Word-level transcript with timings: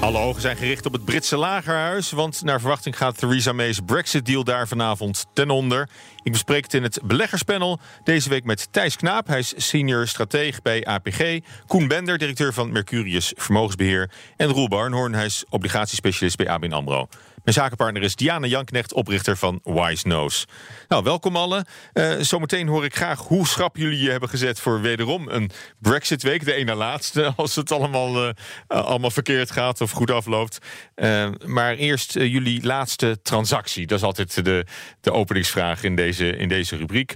Alle 0.00 0.18
ogen 0.18 0.40
zijn 0.40 0.56
gericht 0.56 0.86
op 0.86 0.92
het 0.92 1.04
Britse 1.04 1.36
lagerhuis, 1.36 2.10
want 2.10 2.42
naar 2.44 2.60
verwachting 2.60 2.96
gaat 2.96 3.18
Theresa 3.18 3.52
May's 3.52 3.80
Brexit-deal 3.86 4.44
daar 4.44 4.68
vanavond 4.68 5.26
ten 5.32 5.50
onder. 5.50 5.88
Ik 6.22 6.32
bespreek 6.32 6.62
het 6.62 6.74
in 6.74 6.82
het 6.82 7.00
beleggerspanel 7.04 7.78
deze 8.04 8.28
week 8.28 8.44
met 8.44 8.68
Thijs 8.70 8.96
Knaap. 8.96 9.26
Hij 9.26 9.38
is 9.38 9.54
senior 9.56 10.06
strateeg 10.06 10.62
bij 10.62 10.84
APG. 10.84 11.38
Koen 11.66 11.88
Bender, 11.88 12.18
directeur 12.18 12.52
van 12.52 12.72
Mercurius 12.72 13.32
Vermogensbeheer. 13.36 14.10
En 14.36 14.48
Roel 14.48 14.68
Barnhoorn, 14.68 15.14
hij 15.14 15.24
is 15.24 15.44
obligatiespecialist 15.48 16.36
bij 16.36 16.48
ABN 16.48 16.72
AMRO. 16.72 17.08
Mijn 17.46 17.58
zakenpartner 17.58 18.02
is 18.02 18.16
Diana 18.16 18.46
Janknecht, 18.46 18.92
oprichter 18.92 19.36
van 19.36 19.60
Wise 19.64 20.02
Knows. 20.02 20.44
Nou, 20.88 21.02
welkom 21.02 21.36
allen. 21.36 21.64
Uh, 21.92 22.14
zometeen 22.20 22.68
hoor 22.68 22.84
ik 22.84 22.96
graag 22.96 23.20
hoe 23.20 23.46
schrap 23.46 23.76
jullie 23.76 24.02
je 24.02 24.10
hebben 24.10 24.28
gezet 24.28 24.60
voor 24.60 24.80
wederom 24.80 25.28
een 25.28 25.50
Brexit-week. 25.78 26.44
De 26.44 26.52
ene 26.52 26.74
laatste, 26.74 27.32
als 27.36 27.54
het 27.54 27.72
allemaal, 27.72 28.26
uh, 28.26 28.32
allemaal 28.66 29.10
verkeerd 29.10 29.50
gaat 29.50 29.80
of 29.80 29.90
goed 29.90 30.10
afloopt. 30.10 30.58
Uh, 30.96 31.28
maar 31.44 31.74
eerst 31.74 32.12
jullie 32.12 32.66
laatste 32.66 33.18
transactie. 33.22 33.86
Dat 33.86 33.98
is 33.98 34.04
altijd 34.04 34.44
de, 34.44 34.66
de 35.00 35.12
openingsvraag 35.12 35.82
in 35.82 35.96
deze, 35.96 36.36
in 36.36 36.48
deze 36.48 36.76
rubriek. 36.76 37.14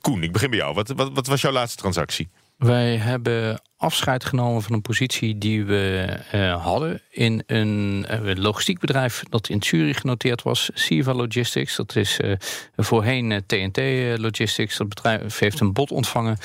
Koen, 0.00 0.22
ik 0.22 0.32
begin 0.32 0.50
bij 0.50 0.58
jou. 0.58 0.74
Wat, 0.74 0.88
wat, 0.88 1.10
wat 1.12 1.26
was 1.26 1.40
jouw 1.40 1.52
laatste 1.52 1.76
transactie? 1.76 2.30
Wij 2.56 2.96
hebben 2.96 3.60
afscheid 3.80 4.24
genomen 4.24 4.62
van 4.62 4.72
een 4.72 4.82
positie 4.82 5.38
die 5.38 5.64
we 5.64 6.16
uh, 6.34 6.64
hadden 6.64 7.02
in 7.10 7.42
een 7.46 8.06
uh, 8.10 8.34
logistiek 8.34 8.78
bedrijf 8.78 9.22
dat 9.28 9.48
in 9.48 9.62
Zurich 9.62 10.00
genoteerd 10.00 10.42
was, 10.42 10.70
Siva 10.74 11.14
Logistics. 11.14 11.76
Dat 11.76 11.96
is 11.96 12.18
uh, 12.20 12.34
voorheen 12.76 13.42
TNT 13.46 13.78
Logistics. 14.18 14.76
Dat 14.76 14.88
bedrijf 14.88 15.38
heeft 15.38 15.60
een 15.60 15.72
bod 15.72 15.90
ontvangen. 15.90 16.38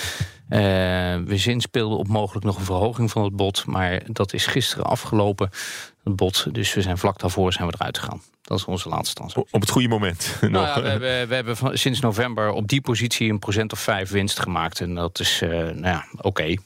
we 1.27 1.33
zinspeelden 1.33 1.97
op 1.97 2.07
mogelijk 2.07 2.45
nog 2.45 2.57
een 2.57 2.65
verhoging 2.65 3.11
van 3.11 3.23
het 3.23 3.35
bod, 3.35 3.65
maar 3.65 4.01
dat 4.11 4.33
is 4.33 4.45
gisteren 4.45 4.85
afgelopen, 4.85 5.49
het 6.03 6.15
bod. 6.15 6.47
Dus 6.51 6.73
we 6.73 6.81
zijn 6.81 6.97
vlak 6.97 7.19
daarvoor 7.19 7.53
zijn 7.53 7.67
we 7.67 7.73
eruit 7.77 7.97
gegaan. 7.97 8.21
Dat 8.41 8.57
is 8.57 8.65
onze 8.65 8.89
laatste 8.89 9.15
transactie. 9.15 9.53
Op 9.53 9.61
het 9.61 9.69
goede 9.69 9.87
moment. 9.87 10.37
Nou 10.41 10.65
ja, 10.65 10.81
we, 10.81 10.87
hebben, 10.87 11.27
we 11.27 11.35
hebben 11.35 11.57
van, 11.57 11.77
sinds 11.77 11.99
november 11.99 12.51
op 12.51 12.67
die 12.67 12.81
positie 12.81 13.29
een 13.29 13.39
procent 13.39 13.71
of 13.71 13.79
vijf 13.79 14.09
winst 14.09 14.39
gemaakt. 14.39 14.81
En 14.81 14.95
dat 14.95 15.19
is 15.19 15.39
nou 15.39 15.81
ja, 15.81 16.05
oké. 16.11 16.27
Okay. 16.27 16.59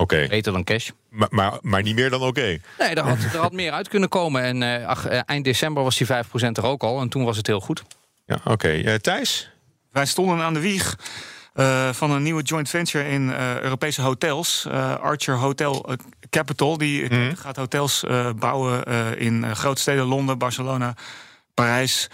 Okay. 0.00 0.28
Beter 0.28 0.52
dan 0.52 0.64
cash. 0.64 0.90
Maar, 1.08 1.28
maar, 1.30 1.58
maar 1.60 1.82
niet 1.82 1.94
meer 1.94 2.10
dan 2.10 2.20
oké? 2.20 2.28
Okay. 2.28 2.60
Nee, 2.78 2.94
er 2.94 3.02
had, 3.02 3.18
er 3.18 3.38
had 3.38 3.52
meer 3.52 3.72
uit 3.72 3.88
kunnen 3.88 4.08
komen. 4.08 4.42
En 4.42 4.62
uh, 4.80 4.86
ach, 4.86 5.10
uh, 5.10 5.20
eind 5.26 5.44
december 5.44 5.82
was 5.82 5.96
die 5.96 6.06
5% 6.06 6.10
er 6.52 6.64
ook 6.64 6.82
al. 6.82 7.00
En 7.00 7.08
toen 7.08 7.24
was 7.24 7.36
het 7.36 7.46
heel 7.46 7.60
goed. 7.60 7.82
Ja, 8.26 8.34
oké. 8.44 8.50
Okay. 8.50 8.98
Thijs? 8.98 9.50
Wij 9.92 10.06
stonden 10.06 10.40
aan 10.40 10.54
de 10.54 10.60
wieg 10.60 10.98
uh, 11.54 11.92
van 11.92 12.10
een 12.10 12.22
nieuwe 12.22 12.42
joint 12.42 12.68
venture 12.68 13.08
in 13.08 13.28
uh, 13.28 13.60
Europese 13.60 14.02
hotels. 14.02 14.64
Uh, 14.68 14.94
Archer 14.96 15.36
Hotel 15.36 15.96
Capital. 16.30 16.78
Die 16.78 17.14
mm. 17.14 17.36
gaat 17.36 17.56
hotels 17.56 18.04
bouwen 18.36 18.86
in 19.18 19.56
grote 19.56 19.80
steden 19.80 20.04
Londen, 20.04 20.38
Barcelona. 20.38 20.94
Parijs. 21.64 22.08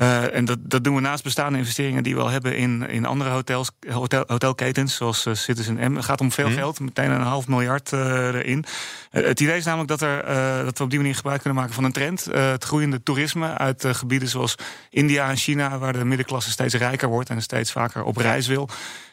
Uh, 0.00 0.34
en 0.34 0.44
dat, 0.44 0.58
dat 0.60 0.84
doen 0.84 0.94
we 0.94 1.00
naast 1.00 1.24
bestaande 1.24 1.58
investeringen 1.58 2.02
die 2.02 2.14
we 2.14 2.20
al 2.20 2.28
hebben 2.28 2.56
in, 2.56 2.88
in 2.88 3.04
andere 3.06 3.30
hotels, 3.30 3.70
hotel, 3.88 4.24
hotelketens, 4.26 4.94
zoals 4.94 5.26
uh, 5.26 5.34
Citizen 5.34 5.92
M. 5.92 5.96
Het 5.96 6.04
gaat 6.04 6.20
om 6.20 6.32
veel 6.32 6.48
mm. 6.48 6.54
geld, 6.54 6.80
meteen 6.80 7.10
een 7.10 7.20
half 7.20 7.48
miljard 7.48 7.92
uh, 7.92 8.00
erin. 8.00 8.64
het 9.10 9.40
idee 9.40 9.56
is 9.56 9.64
namelijk 9.64 9.88
dat, 9.88 10.00
er, 10.00 10.24
dat 10.64 10.78
we 10.78 10.84
op 10.84 10.90
die 10.90 10.98
manier 10.98 11.14
gebruik 11.14 11.40
kunnen 11.40 11.58
maken 11.58 11.74
van 11.74 11.84
een 11.84 11.92
trend. 11.92 12.24
het 12.24 12.64
groeiende 12.64 13.02
toerisme 13.02 13.58
uit 13.58 13.84
gebieden 13.86 14.28
zoals 14.28 14.54
India 14.90 15.28
en 15.28 15.36
China, 15.36 15.78
waar 15.78 15.92
de 15.92 16.04
middenklasse 16.04 16.50
steeds 16.50 16.74
rijker 16.74 17.08
wordt 17.08 17.30
en 17.30 17.42
steeds 17.42 17.72
vaker 17.72 18.04
op 18.04 18.16
reis 18.16 18.46
wil. 18.46 18.68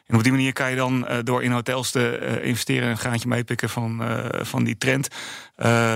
En 0.09 0.16
op 0.16 0.24
die 0.24 0.31
manier 0.31 0.53
kan 0.53 0.70
je 0.70 0.75
dan 0.75 1.06
uh, 1.09 1.18
door 1.24 1.44
in 1.44 1.52
hotels 1.52 1.92
te 1.92 2.20
uh, 2.22 2.47
investeren... 2.47 2.90
een 2.90 2.97
graantje 2.97 3.28
meepikken 3.28 3.70
van, 3.70 4.02
uh, 4.02 4.25
van 4.42 4.64
die 4.64 4.78
trend. 4.78 5.08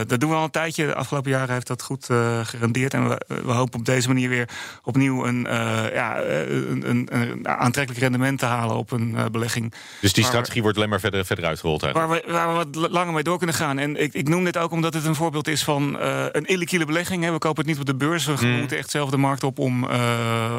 dat 0.08 0.20
doen 0.20 0.30
we 0.30 0.36
al 0.36 0.44
een 0.44 0.50
tijdje. 0.50 0.86
De 0.86 0.96
afgelopen 0.96 1.32
jaren 1.32 1.54
heeft 1.54 1.68
dat 1.68 1.82
goed 1.82 2.06
gerendeerd. 2.44 2.94
En 2.94 3.10
we, 3.10 3.22
we, 3.28 3.52
hopen 3.52 3.80
op 3.80 3.86
deze 3.86 4.08
manier 4.08 4.30
weer 4.30 4.50
opnieuw 4.84 5.26
een, 5.26 5.48
ja, 5.94 6.22
een, 6.22 6.90
een, 6.90 7.08
een, 7.12 7.48
aantrekkelijk 7.48 8.04
rendement 8.04 8.40
te 8.40 8.46
halen 8.46 8.76
op 8.76 8.92
een 8.92 9.18
belegging. 9.32 9.74
Dus 10.02 10.14
die 10.14 10.24
strategie 10.24 10.62
wordt 10.62 10.78
alleen 10.78 10.90
maar 10.90 11.00
verder, 11.00 11.26
verder 11.26 11.46
uitgerold? 11.46 11.82
Waar 11.82 12.10
we, 12.10 12.24
waar 12.28 12.48
we 12.48 12.54
wat 12.54 12.92
langer 12.92 13.14
mee 13.14 13.24
door 13.24 13.38
kunnen 13.38 13.56
gaan. 13.56 13.80
En 13.80 14.02
ik, 14.02 14.14
ik 14.14 14.28
noem 14.30 14.44
dit 14.44 14.58
ook 14.58 14.72
omdat 14.72 14.94
het 14.94 15.06
een 15.06 15.16
voorbeeld 15.16 15.48
is 15.48 15.64
van 15.64 16.00
een 16.32 16.46
illiquide 16.46 16.86
belegging. 16.86 17.24
Hè. 17.24 17.32
We 17.32 17.38
kopen 17.38 17.58
het 17.58 17.68
niet 17.68 17.80
op 17.80 17.86
de 17.86 17.96
beurs. 17.96 18.26
We 18.26 18.36
mm. 18.42 18.60
moeten 18.60 18.78
echt 18.78 18.90
zelf 18.90 19.10
de 19.10 19.18
markt 19.18 19.44
op 19.44 19.60
om, 19.60 19.84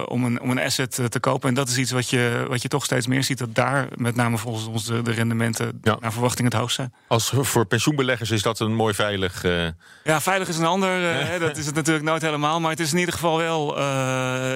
om, 0.05 0.25
een, 0.25 0.41
om 0.41 0.51
een 0.51 0.61
asset 0.61 1.01
te 1.09 1.21
kopen. 1.21 1.49
En 1.49 1.55
dat 1.55 1.69
is 1.69 1.79
iets 1.79 1.91
wat 1.91 2.11
je, 2.11 2.47
wat 2.49 2.63
je 2.63 2.69
toch 2.69 2.85
steeds 2.85 3.07
meer 3.07 3.23
ziet 3.23 3.44
dat 3.45 3.55
daar 3.55 3.89
met 3.95 4.15
name 4.15 4.39
volgens 4.39 4.67
ons 4.67 4.85
de, 4.85 5.03
de 5.03 5.13
rendementen 5.13 5.79
ja. 5.83 5.97
naar 6.01 6.13
verwachting 6.13 6.53
het 6.53 6.61
hoogst 6.61 6.77
zijn. 6.77 6.93
Als 7.07 7.33
voor 7.35 7.67
pensioenbeleggers 7.67 8.31
is 8.31 8.43
dat 8.43 8.61
een 8.61 8.75
mooi 8.75 8.95
veilig. 8.95 9.45
Uh... 9.45 9.67
Ja, 10.05 10.21
veilig 10.21 10.49
is 10.49 10.59
een 10.59 10.65
ander. 10.65 11.01
Uh, 11.01 11.41
dat 11.41 11.57
is 11.57 11.67
het 11.67 11.75
natuurlijk 11.75 12.05
nooit 12.05 12.23
helemaal. 12.23 12.61
Maar 12.61 12.71
het 12.71 12.81
is 12.81 12.93
in 12.93 12.99
ieder 12.99 13.15
geval 13.15 13.37
wel. 13.37 13.79
Uh, 13.79 13.83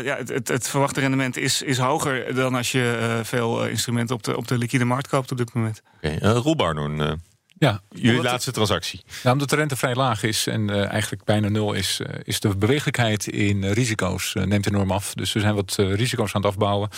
ja, 0.04 0.16
het, 0.16 0.28
het, 0.28 0.48
het, 0.48 0.69
verwachte 0.69 1.00
rendement 1.00 1.37
is, 1.37 1.62
is 1.62 1.78
hoger 1.78 2.34
dan 2.34 2.54
als 2.54 2.72
je 2.72 3.21
veel 3.22 3.66
instrumenten 3.66 4.16
op 4.16 4.22
de, 4.22 4.37
op 4.37 4.48
de 4.48 4.59
liquide 4.59 4.84
markt 4.84 5.09
koopt 5.09 5.31
op 5.31 5.37
dit 5.37 5.54
moment. 5.54 5.82
Oké, 5.97 6.15
okay. 6.15 6.32
Roel 6.32 6.56
Barnoen, 6.56 7.21
ja, 7.58 7.80
jullie 7.88 8.22
laatste 8.22 8.52
transactie. 8.52 9.02
Ja, 9.22 9.32
omdat 9.32 9.50
de 9.50 9.56
rente 9.56 9.76
vrij 9.76 9.94
laag 9.94 10.22
is 10.22 10.46
en 10.46 10.69
uh, 10.69 10.91
eigenlijk 10.91 11.24
bijna 11.24 11.48
nul 11.48 11.72
is, 11.72 12.00
uh, 12.00 12.08
is 12.22 12.41
de 12.41 12.56
bewegelijkheid 12.56 13.26
in 13.26 13.62
uh, 13.62 13.72
risico's 13.72 14.34
neemt 14.34 14.66
enorm 14.66 14.91
af. 14.91 15.14
Dus 15.14 15.32
we 15.32 15.41
zijn 15.41 15.54
wat 15.54 15.74
risico's 15.76 16.34
aan 16.34 16.41
het 16.41 16.50
afbouwen. 16.50 16.88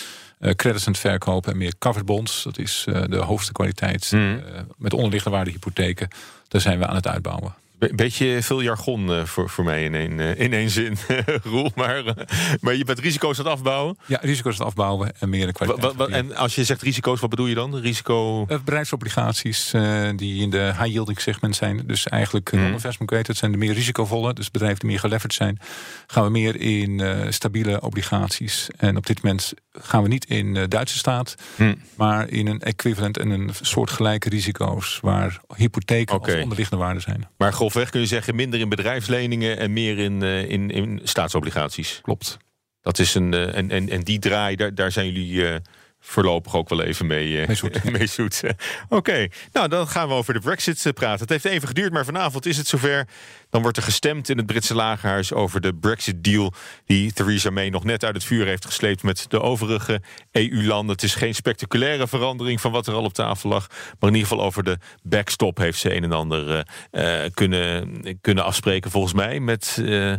credits 0.40 0.86
aan 0.86 0.92
het 0.92 1.00
verkopen 1.00 1.52
en 1.52 1.58
meer 1.58 1.74
covered 1.78 2.06
bonds. 2.06 2.42
Dat 2.42 2.58
is 2.58 2.84
de 3.06 3.16
hoogste 3.16 3.52
kwaliteit 3.52 4.12
mm. 4.12 4.42
met 4.78 4.92
onderliggende 4.92 5.36
waarde 5.36 5.50
hypotheken. 5.50 6.08
Daar 6.48 6.60
zijn 6.60 6.78
we 6.78 6.86
aan 6.86 6.94
het 6.94 7.06
uitbouwen. 7.06 7.54
Be 7.80 7.94
beetje 7.94 8.42
veel 8.42 8.60
jargon 8.62 9.10
uh, 9.10 9.24
voor, 9.24 9.48
voor 9.48 9.64
mij 9.64 9.84
in 9.84 9.94
één, 9.94 10.18
uh, 10.18 10.38
in 10.38 10.52
één 10.52 10.70
zin, 10.70 10.96
Roel. 11.42 11.70
Maar, 11.74 12.04
uh, 12.04 12.12
maar 12.60 12.74
je 12.74 12.84
bent 12.84 12.98
risico's 12.98 13.38
aan 13.38 13.44
het 13.44 13.54
afbouwen? 13.54 13.96
Ja, 14.06 14.18
risico's 14.22 14.52
aan 14.52 14.58
het 14.58 14.66
afbouwen 14.66 15.12
en 15.18 15.28
meer 15.28 15.46
de 15.46 15.52
kwaliteit. 15.52 15.96
Wa, 15.96 16.08
wa, 16.08 16.14
en 16.14 16.36
als 16.36 16.54
je 16.54 16.64
zegt 16.64 16.82
risico's, 16.82 17.20
wat 17.20 17.30
bedoel 17.30 17.46
je 17.46 17.54
dan? 17.54 17.76
Risico... 17.76 18.46
bedrijfsobligaties 18.46 19.74
die 20.16 20.42
in 20.42 20.50
de 20.50 20.72
high-yielding 20.78 21.20
segment 21.20 21.56
zijn. 21.56 21.82
Dus 21.86 22.06
eigenlijk 22.06 22.52
mm. 22.52 22.60
non-investment 22.60 23.10
grade, 23.10 23.26
dat 23.26 23.36
zijn 23.36 23.52
de 23.52 23.58
meer 23.58 23.72
risicovolle. 23.72 24.32
Dus 24.32 24.50
bedrijven 24.50 24.78
die 24.78 24.88
meer 24.88 24.98
geleverd 24.98 25.34
zijn. 25.34 25.58
Gaan 26.06 26.24
we 26.24 26.30
meer 26.30 26.60
in 26.60 27.02
stabiele 27.32 27.80
obligaties. 27.80 28.68
En 28.76 28.96
op 28.96 29.06
dit 29.06 29.22
moment 29.22 29.52
gaan 29.72 30.02
we 30.02 30.08
niet 30.08 30.24
in 30.24 30.54
de 30.54 30.68
Duitse 30.68 30.98
staat. 30.98 31.34
Mm. 31.56 31.76
Maar 31.96 32.28
in 32.28 32.46
een 32.46 32.60
equivalent 32.60 33.18
en 33.18 33.30
een 33.30 33.50
soort 33.60 33.90
gelijke 33.90 34.28
risico's. 34.28 34.98
Waar 35.02 35.40
hypotheken 35.56 36.14
okay. 36.14 36.34
als 36.34 36.42
onderliggende 36.42 36.84
waarden 36.84 37.02
zijn. 37.02 37.28
Maar 37.36 37.52
grofweg 37.70 37.90
kun 37.90 38.00
je 38.00 38.06
zeggen 38.06 38.34
minder 38.34 38.60
in 38.60 38.68
bedrijfsleningen 38.68 39.58
en 39.58 39.72
meer 39.72 39.98
in, 39.98 40.22
uh, 40.22 40.50
in, 40.50 40.70
in 40.70 41.00
staatsobligaties. 41.02 41.98
Klopt. 42.02 42.36
Dat 42.80 42.98
is 42.98 43.14
een, 43.14 43.32
uh, 43.32 43.56
en, 43.56 43.70
en, 43.70 43.88
en 43.88 44.00
die 44.00 44.18
draai, 44.18 44.56
daar, 44.56 44.74
daar 44.74 44.92
zijn 44.92 45.06
jullie 45.06 45.32
uh, 45.32 45.54
voorlopig 46.00 46.54
ook 46.54 46.68
wel 46.68 46.82
even 46.82 47.06
mee, 47.06 47.46
mee 47.46 47.56
zoet. 47.56 47.84
mee 47.98 48.06
zoet. 48.06 48.40
Oké, 48.44 48.54
okay. 48.88 49.30
nou 49.52 49.68
dan 49.68 49.88
gaan 49.88 50.08
we 50.08 50.14
over 50.14 50.34
de 50.34 50.40
Brexit 50.40 50.94
praten. 50.94 51.20
Het 51.20 51.28
heeft 51.28 51.44
even 51.44 51.68
geduurd, 51.68 51.92
maar 51.92 52.04
vanavond 52.04 52.46
is 52.46 52.56
het 52.56 52.66
zover. 52.66 53.06
Dan 53.50 53.62
wordt 53.62 53.76
er 53.76 53.82
gestemd 53.82 54.28
in 54.28 54.36
het 54.36 54.46
Britse 54.46 54.74
lagerhuis 54.74 55.32
over 55.32 55.60
de 55.60 55.74
Brexit-deal... 55.74 56.52
die 56.86 57.12
Theresa 57.12 57.50
May 57.50 57.68
nog 57.68 57.84
net 57.84 58.04
uit 58.04 58.14
het 58.14 58.24
vuur 58.24 58.46
heeft 58.46 58.64
gesleept 58.64 59.02
met 59.02 59.24
de 59.28 59.40
overige 59.40 60.00
EU-landen. 60.32 60.94
Het 60.94 61.04
is 61.04 61.14
geen 61.14 61.34
spectaculaire 61.34 62.08
verandering 62.08 62.60
van 62.60 62.72
wat 62.72 62.86
er 62.86 62.94
al 62.94 63.04
op 63.04 63.12
tafel 63.12 63.48
lag. 63.48 63.66
Maar 63.68 64.10
in 64.10 64.16
ieder 64.16 64.28
geval 64.28 64.44
over 64.44 64.62
de 64.62 64.78
backstop 65.02 65.58
heeft 65.58 65.78
ze 65.78 65.94
een 65.94 66.04
en 66.04 66.12
ander 66.12 66.66
uh, 66.92 67.20
kunnen, 67.34 68.02
kunnen 68.20 68.44
afspreken 68.44 68.90
volgens 68.90 69.14
mij... 69.14 69.40
met... 69.40 69.76
Uh, 69.80 70.14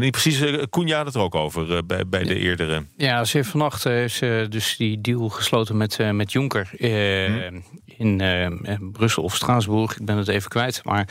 weet 0.00 0.12
niet 0.12 0.22
precies, 0.22 0.40
uh, 0.40 0.62
Koen 0.70 0.90
had 0.90 1.06
het 1.06 1.14
er 1.14 1.20
ook 1.20 1.34
over 1.34 1.70
uh, 1.70 1.78
bij, 1.86 2.08
bij 2.08 2.22
de 2.22 2.38
eerdere. 2.38 2.86
Ja, 2.96 3.24
ze 3.24 3.36
heeft 3.36 3.48
vannacht 3.48 3.84
heeft 3.84 4.14
ze 4.14 4.46
dus 4.48 4.76
die 4.76 5.00
deal 5.00 5.28
gesloten 5.28 5.76
met, 5.76 5.98
uh, 5.98 6.10
met 6.10 6.32
Juncker. 6.32 6.70
Hmm 6.78 7.62
in 7.98 8.22
uh, 8.22 8.76
Brussel 8.92 9.22
of 9.22 9.34
Straatsburg, 9.34 9.96
ik 9.98 10.04
ben 10.04 10.16
het 10.16 10.28
even 10.28 10.48
kwijt. 10.48 10.80
Maar 10.84 11.08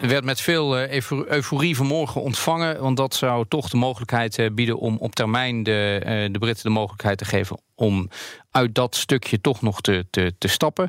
werd 0.00 0.24
met 0.24 0.40
veel 0.40 0.80
uh, 0.80 1.02
euforie 1.10 1.76
vanmorgen 1.76 2.20
ontvangen. 2.20 2.80
Want 2.80 2.96
dat 2.96 3.14
zou 3.14 3.44
toch 3.48 3.68
de 3.68 3.76
mogelijkheid 3.76 4.38
uh, 4.38 4.50
bieden 4.52 4.78
om 4.78 4.96
op 4.96 5.14
termijn 5.14 5.62
de, 5.62 6.28
de 6.32 6.38
Britten 6.38 6.64
de 6.64 6.70
mogelijkheid 6.70 7.18
te 7.18 7.24
geven 7.24 7.60
om 7.74 8.10
uit 8.50 8.74
dat 8.74 8.96
stukje 8.96 9.40
toch 9.40 9.62
nog 9.62 9.80
te, 9.80 10.06
te, 10.10 10.34
te 10.38 10.48
stappen. 10.48 10.88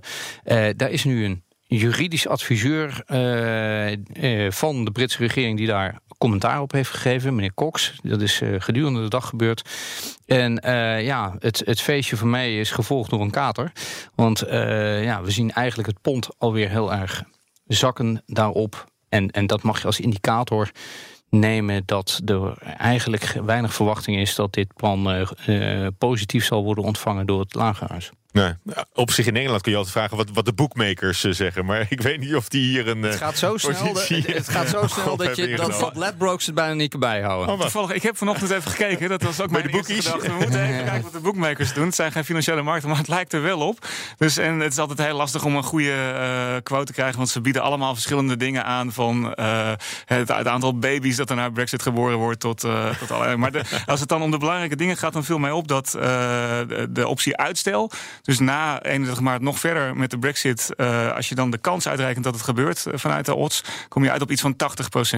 daar 0.76 0.90
is 0.90 1.04
nu 1.04 1.26
een 1.26 1.44
juridisch 1.78 2.28
adviseur 2.28 3.04
uh, 3.08 3.92
uh, 3.92 4.52
van 4.52 4.86
de 4.86 4.92
Britse 4.92 5.18
regering 5.18 5.58
die 5.58 5.68
daar 5.68 6.00
commentaar 6.18 6.62
op 6.62 6.72
heeft 6.72 6.90
gegeven, 6.90 7.36
meneer 7.36 7.54
Cox. 7.54 7.94
Dat 8.04 8.22
is 8.22 8.42
uh, 8.42 8.56
gedurende 8.60 9.02
de 9.02 9.08
dag 9.08 9.28
gebeurd. 9.28 9.70
En 10.26 10.54
ja, 11.04 11.36
het, 11.40 11.62
het 11.66 11.82
feestje 11.82 12.18
van 12.18 12.30
mij 12.30 12.60
is 12.60 12.72
gevolgd 12.72 13.10
door 13.10 13.22
een 13.22 13.32
kater. 13.32 13.72
Want 14.16 14.44
ja, 15.02 15.22
we 15.22 15.32
zien 15.32 15.52
eigenlijk 15.52 15.88
het 15.88 16.02
pond 16.02 16.30
alweer 16.38 16.70
heel 16.70 16.94
erg 16.94 17.24
zakken 17.68 18.24
daarop. 18.26 18.86
En, 19.10 19.32
en 19.32 19.48
dat 19.48 19.62
mag 19.62 19.80
je 19.80 19.86
als 19.86 20.00
indicator 20.00 20.72
nemen 21.30 21.84
dat 21.86 22.22
er 22.26 22.58
eigenlijk 22.78 23.24
weinig 23.46 23.74
verwachting 23.74 24.18
is 24.18 24.36
dat 24.36 24.54
dit 24.54 24.76
plan 24.76 25.28
positief 25.98 26.46
zal 26.46 26.64
worden 26.64 26.84
ontvangen 26.84 27.26
door 27.26 27.40
het 27.40 27.54
lagerhuis. 27.54 28.12
Nee. 28.32 28.54
Op 28.94 29.12
zich 29.12 29.26
in 29.26 29.36
Engeland 29.36 29.62
kun 29.62 29.72
je 29.72 29.78
altijd 29.78 29.96
vragen 29.96 30.18
wat, 30.18 30.30
wat 30.34 30.46
de 30.46 30.54
bookmakers 30.54 31.24
uh, 31.24 31.34
zeggen. 31.34 31.66
Maar 31.66 31.86
ik 31.90 32.02
weet 32.02 32.20
niet 32.20 32.36
of 32.36 32.50
die 32.50 32.68
hier 32.68 32.88
een. 32.88 33.02
Het 33.02 33.16
gaat 33.16 33.38
zo 33.38 33.58
snel, 33.58 33.96
het 33.96 34.50
gaat 34.50 34.68
zo 34.68 34.88
snel 35.02 35.18
dat, 35.18 35.36
je, 35.36 35.56
dat, 35.56 35.96
Ladbrokes 35.96 36.46
het 36.46 36.56
bijna 36.56 36.74
niet 36.74 36.90
kan 36.90 37.00
bijhouden. 37.00 37.54
Oh, 37.54 37.62
Toevallig, 37.62 37.92
ik 37.92 38.04
heb 38.04 38.18
vanochtend 38.18 38.52
even 38.52 38.72
gekeken. 38.72 39.10
Dat 39.10 39.22
was 39.22 39.42
ook 39.42 39.52
mijn 39.52 39.64
de 39.64 39.70
boekies. 39.70 40.12
We 40.12 40.36
moeten 40.40 40.64
even 40.64 40.86
kijken 40.86 41.02
wat 41.02 41.12
de 41.12 41.20
bookmakers 41.20 41.74
doen. 41.74 41.86
Het 41.86 41.96
zijn 41.96 42.12
geen 42.12 42.26
financiële 42.26 42.62
markten, 42.62 42.90
maar 42.90 42.98
het 42.98 43.08
lijkt 43.08 43.34
er 43.34 43.42
wel 43.42 43.60
op. 43.60 43.88
Dus, 44.18 44.38
en 44.38 44.60
het 44.60 44.72
is 44.72 44.78
altijd 44.78 45.00
heel 45.00 45.16
lastig 45.16 45.46
om 45.46 45.56
een 45.56 45.64
goede 45.64 46.14
uh, 46.14 46.62
quote 46.64 46.86
te 46.86 46.94
krijgen. 46.94 47.18
Want 47.18 47.30
ze 47.30 47.42
bieden 47.42 47.62
allemaal 47.62 47.94
verschillende 47.94 48.38
dingen 48.38 48.66
aan. 48.66 48.92
Van 48.92 49.34
uh, 49.40 49.72
het, 50.06 50.28
het, 50.28 50.48
aantal 50.48 50.78
baby's 50.78 51.16
dat 51.16 51.30
er 51.30 51.36
na 51.36 51.50
Brexit 51.50 51.82
geboren 51.82 52.18
wordt. 52.18 52.40
Tot, 52.40 52.60
tot 53.00 53.12
allerlei. 53.12 53.38
Maar 53.38 53.52
de, 53.52 53.64
als 53.86 54.00
het 54.00 54.10
dan 54.10 54.22
om 54.22 54.32
de 54.32 54.38
belangrijke 54.38 54.76
dingen 54.76 54.98
gaat, 54.98 55.14
dan 55.14 55.24
viel 55.24 55.38
mij 55.38 55.52
op 55.52 55.68
dat 55.68 55.92
de, 55.92 56.88
de 56.90 57.08
optie 57.08 57.38
uitstel. 57.38 57.92
Dus 58.22 58.40
na 58.40 58.84
31 58.84 59.20
maart 59.24 59.42
nog 59.42 59.60
verder 59.60 59.96
met 59.96 60.10
de 60.10 60.20
Brexit, 60.20 60.70
uh, 60.78 61.16
als 61.16 61.30
je 61.30 61.36
dan 61.36 61.52
de 61.52 61.58
kans 61.58 61.88
uitrekent 61.88 62.24
dat 62.24 62.34
het 62.34 62.44
gebeurt 62.44 62.86
uh, 62.88 62.94
vanuit 62.96 63.26
de 63.26 63.36
odds, 63.36 63.64
kom 63.88 64.04
je 64.04 64.12
uit 64.12 64.22
op 64.22 64.32
iets 64.32 64.42
van 64.42 64.56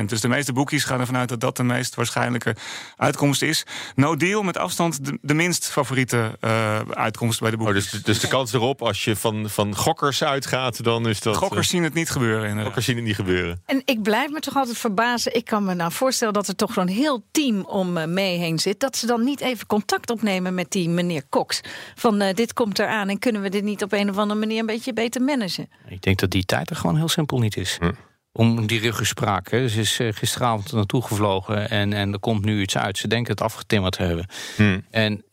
80%. 0.01 0.05
Dus 0.05 0.21
de 0.21 0.27
meeste 0.27 0.53
boekies 0.53 0.83
gaan 0.83 1.00
ervan 1.00 1.17
uit 1.17 1.29
dat 1.29 1.39
dat 1.39 1.57
de 1.57 1.63
meest 1.63 1.95
waarschijnlijke 1.95 2.55
uitkomst 2.97 3.41
is. 3.41 3.65
No 3.95 4.15
deal 4.15 4.44
met 4.44 4.57
afstand 4.57 5.05
de, 5.05 5.17
de 5.21 5.33
minst 5.33 5.69
favoriete 5.69 6.38
uh, 6.41 6.79
uitkomst 6.89 7.39
bij 7.39 7.51
de 7.51 7.57
boekies. 7.57 7.85
Oh, 7.85 7.91
dus, 7.91 8.03
dus, 8.03 8.19
de 8.19 8.27
kans 8.27 8.53
erop, 8.53 8.81
als 8.81 9.03
je 9.03 9.15
van, 9.15 9.49
van 9.49 9.75
gokkers 9.75 10.23
uitgaat, 10.23 10.83
dan 10.83 11.07
is 11.07 11.19
dat. 11.19 11.35
Gokkers 11.35 11.69
zien 11.69 11.83
het 11.83 11.94
niet 11.94 12.09
gebeuren. 12.09 12.41
Inderdaad. 12.41 12.63
Gokkers 12.63 12.85
zien 12.85 12.95
het 12.95 13.06
niet 13.06 13.15
gebeuren. 13.15 13.61
En 13.65 13.81
ik 13.85 14.01
blijf 14.01 14.31
me 14.31 14.39
toch 14.39 14.56
altijd 14.56 14.77
verbazen. 14.77 15.35
Ik 15.35 15.45
kan 15.45 15.63
me 15.63 15.73
nou 15.73 15.91
voorstellen 15.91 16.33
dat 16.33 16.47
er 16.47 16.56
toch 16.56 16.73
zo'n 16.73 16.88
heel 16.88 17.23
team 17.31 17.61
om 17.61 18.13
mee 18.13 18.38
heen 18.38 18.59
zit. 18.59 18.79
Dat 18.79 18.97
ze 18.97 19.06
dan 19.06 19.23
niet 19.23 19.41
even 19.41 19.67
contact 19.67 20.09
opnemen 20.09 20.53
met 20.53 20.71
die 20.71 20.89
meneer 20.89 21.23
Cox. 21.29 21.61
Van 21.95 22.19
dit 22.33 22.53
komt 22.53 22.79
er 22.79 22.88
aan 22.94 23.10
en 23.10 23.19
kunnen 23.19 23.42
we 23.42 23.50
dit 23.50 23.63
niet 23.63 23.84
op 23.84 23.92
een 23.92 24.10
of 24.10 24.18
andere 24.18 24.40
manier 24.40 24.60
een 24.60 24.66
beetje 24.66 24.94
beter 24.94 25.22
managen? 25.22 25.69
Ik 25.88 26.01
denk 26.01 26.19
dat 26.19 26.31
die 26.31 26.45
tijd 26.45 26.69
er 26.69 26.75
gewoon 26.75 26.98
heel 26.98 27.10
simpel 27.10 27.40
niet 27.40 27.57
is. 27.57 27.78
Hm. 27.80 27.92
Om 28.31 28.68
die 28.68 28.80
ruggespraak. 28.80 29.51
Hè. 29.51 29.68
Ze 29.68 29.80
is 29.80 30.00
uh, 30.00 30.13
gisteravond 30.13 30.72
naartoe 30.72 31.01
gevlogen 31.01 31.69
en, 31.69 31.94
en 31.94 32.13
er 32.13 32.19
komt 32.19 32.45
nu 32.45 32.62
iets 32.62 32.78
uit. 32.78 32.98
Ze 32.98 33.07
denken 33.07 33.31
het 33.31 33.42
afgetimmerd 33.42 33.94
te 33.94 34.04
hebben. 34.04 34.25
Hm. 34.56 34.80
En 34.90 35.24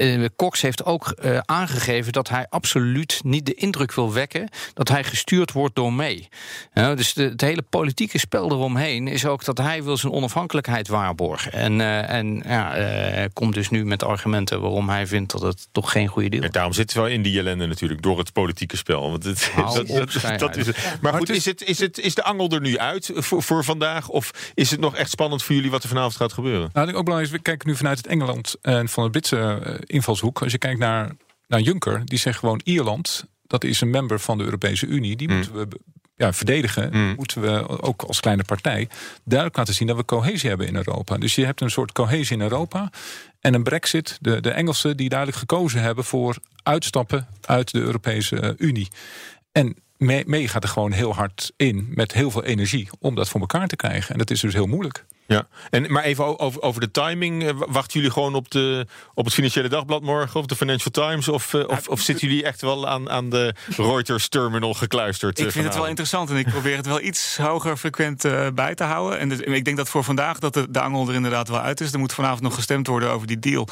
uh, 0.00 0.24
Cox 0.36 0.62
heeft 0.62 0.84
ook 0.84 1.14
uh, 1.24 1.38
aangegeven 1.44 2.12
dat 2.12 2.28
hij 2.28 2.46
absoluut 2.48 3.20
niet 3.24 3.46
de 3.46 3.54
indruk 3.54 3.92
wil 3.92 4.12
wekken 4.12 4.48
dat 4.74 4.88
hij 4.88 5.04
gestuurd 5.04 5.52
wordt 5.52 5.74
door 5.74 5.92
mee. 5.92 6.28
Dus 6.72 7.12
de, 7.14 7.22
het 7.22 7.40
hele 7.40 7.62
politieke 7.62 8.18
spel 8.18 8.50
eromheen 8.50 9.08
is 9.08 9.26
ook 9.26 9.44
dat 9.44 9.58
hij 9.58 9.82
wil 9.82 9.96
zijn 9.96 10.12
onafhankelijkheid 10.12 10.88
waarborgen. 10.88 11.52
En, 11.52 11.78
uh, 11.78 12.10
en 12.10 12.42
ja, 12.46 13.28
komt 13.32 13.54
dus 13.54 13.70
nu 13.70 13.84
met 13.84 14.02
argumenten 14.02 14.60
waarom 14.60 14.88
hij 14.88 15.06
vindt 15.06 15.32
dat 15.32 15.40
het 15.40 15.68
toch 15.72 15.92
geen 15.92 16.08
goede 16.08 16.28
deal 16.28 16.42
is. 16.42 16.46
En 16.46 16.52
daarom 16.52 16.72
zitten 16.72 16.96
we 16.96 17.02
wel 17.02 17.12
in 17.12 17.22
die 17.22 17.38
ellende 17.38 17.66
natuurlijk 17.66 18.02
door 18.02 18.18
het 18.18 18.32
politieke 18.32 18.76
spel. 18.76 19.10
Want 19.10 19.24
het, 19.24 19.52
dat, 19.56 19.86
dat, 19.86 20.38
dat, 20.38 20.56
is 20.56 20.66
het. 20.66 20.98
Maar 21.00 21.12
goed, 21.12 21.28
is, 21.28 21.44
het, 21.44 21.62
is, 21.62 21.78
het, 21.78 21.98
is 21.98 22.14
de 22.14 22.22
angel 22.22 22.48
er 22.48 22.60
nu 22.60 22.78
uit 22.78 23.10
voor, 23.14 23.42
voor 23.42 23.64
vandaag? 23.64 24.08
Of 24.08 24.30
is 24.54 24.70
het 24.70 24.80
nog 24.80 24.96
echt 24.96 25.10
spannend 25.10 25.42
voor 25.42 25.54
jullie 25.54 25.70
wat 25.70 25.82
er 25.82 25.88
vanavond 25.88 26.16
gaat 26.16 26.32
gebeuren? 26.32 26.70
Nou, 26.72 26.88
ik 26.88 26.96
ook 26.96 27.04
belangrijk 27.04 27.32
is, 27.32 27.38
we 27.38 27.42
kijken 27.42 27.68
nu 27.68 27.76
vanuit 27.76 27.96
het 27.96 28.06
Engeland 28.06 28.54
en 28.62 28.88
van 28.88 29.02
het 29.02 29.12
Britse 29.12 29.78
invalshoek. 29.90 30.42
Als 30.42 30.52
je 30.52 30.58
kijkt 30.58 30.78
naar, 30.78 31.16
naar 31.46 31.60
Juncker, 31.60 32.02
die 32.04 32.18
zegt 32.18 32.38
gewoon 32.38 32.60
Ierland, 32.64 33.24
dat 33.46 33.64
is 33.64 33.80
een 33.80 33.90
member 33.90 34.20
van 34.20 34.38
de 34.38 34.44
Europese 34.44 34.86
Unie. 34.86 35.16
Die 35.16 35.28
mm. 35.28 35.34
moeten 35.34 35.54
we 35.54 35.68
ja, 36.16 36.32
verdedigen, 36.32 36.90
mm. 36.92 37.14
moeten 37.16 37.40
we 37.40 37.82
ook 37.82 38.02
als 38.02 38.20
kleine 38.20 38.44
partij 38.44 38.88
duidelijk 39.24 39.58
laten 39.58 39.74
zien 39.74 39.86
dat 39.86 39.96
we 39.96 40.04
cohesie 40.04 40.48
hebben 40.48 40.66
in 40.66 40.76
Europa. 40.76 41.18
Dus 41.18 41.34
je 41.34 41.44
hebt 41.44 41.60
een 41.60 41.70
soort 41.70 41.92
cohesie 41.92 42.36
in 42.36 42.42
Europa. 42.42 42.90
En 43.40 43.54
een 43.54 43.62
brexit, 43.62 44.18
de, 44.20 44.40
de 44.40 44.50
Engelsen 44.50 44.96
die 44.96 45.08
duidelijk 45.08 45.38
gekozen 45.38 45.82
hebben 45.82 46.04
voor 46.04 46.36
uitstappen 46.62 47.26
uit 47.40 47.72
de 47.72 47.78
Europese 47.78 48.54
Unie. 48.58 48.88
En 49.52 49.76
mee, 49.96 50.24
mee 50.26 50.48
gaat 50.48 50.62
er 50.62 50.68
gewoon 50.68 50.92
heel 50.92 51.14
hard 51.14 51.52
in 51.56 51.88
met 51.94 52.12
heel 52.12 52.30
veel 52.30 52.44
energie 52.44 52.88
om 52.98 53.14
dat 53.14 53.28
voor 53.28 53.40
elkaar 53.40 53.66
te 53.66 53.76
krijgen. 53.76 54.12
En 54.12 54.18
dat 54.18 54.30
is 54.30 54.40
dus 54.40 54.54
heel 54.54 54.66
moeilijk. 54.66 55.04
Ja, 55.30 55.46
en, 55.70 55.92
maar 55.92 56.02
even 56.02 56.38
over, 56.38 56.62
over 56.62 56.80
de 56.80 56.90
timing. 56.90 57.44
Eh, 57.44 57.54
wachten 57.56 57.92
jullie 57.92 58.10
gewoon 58.10 58.34
op, 58.34 58.50
de, 58.50 58.86
op 59.14 59.24
het 59.24 59.34
Financiële 59.34 59.68
Dagblad 59.68 60.02
morgen 60.02 60.40
of 60.40 60.46
de 60.46 60.56
Financial 60.56 60.90
Times? 60.90 61.28
Of, 61.28 61.52
uh, 61.52 61.68
of, 61.68 61.88
of 61.88 62.00
zitten 62.00 62.28
jullie 62.28 62.44
echt 62.44 62.60
wel 62.60 62.88
aan, 62.88 63.10
aan 63.10 63.30
de 63.30 63.54
Reuters 63.76 64.28
terminal 64.28 64.74
gekluisterd? 64.74 65.38
Ik 65.38 65.50
vind 65.50 65.64
het 65.64 65.74
wel 65.74 65.86
interessant 65.86 66.30
en 66.30 66.36
ik 66.36 66.48
probeer 66.48 66.76
het 66.76 66.86
wel 66.86 67.00
iets 67.00 67.36
hoger 67.36 67.76
frequent 67.76 68.24
uh, 68.24 68.46
bij 68.54 68.74
te 68.74 68.84
houden. 68.84 69.18
En 69.18 69.28
dus, 69.28 69.40
ik 69.40 69.64
denk 69.64 69.76
dat 69.76 69.88
voor 69.88 70.04
vandaag 70.04 70.38
dat 70.38 70.54
de, 70.54 70.70
de 70.70 70.80
angel 70.80 71.08
er 71.08 71.14
inderdaad 71.14 71.48
wel 71.48 71.60
uit 71.60 71.80
is. 71.80 71.92
Er 71.92 71.98
moet 71.98 72.12
vanavond 72.12 72.40
nog 72.40 72.54
gestemd 72.54 72.86
worden 72.86 73.10
over 73.10 73.26
die 73.26 73.38
deal. 73.38 73.68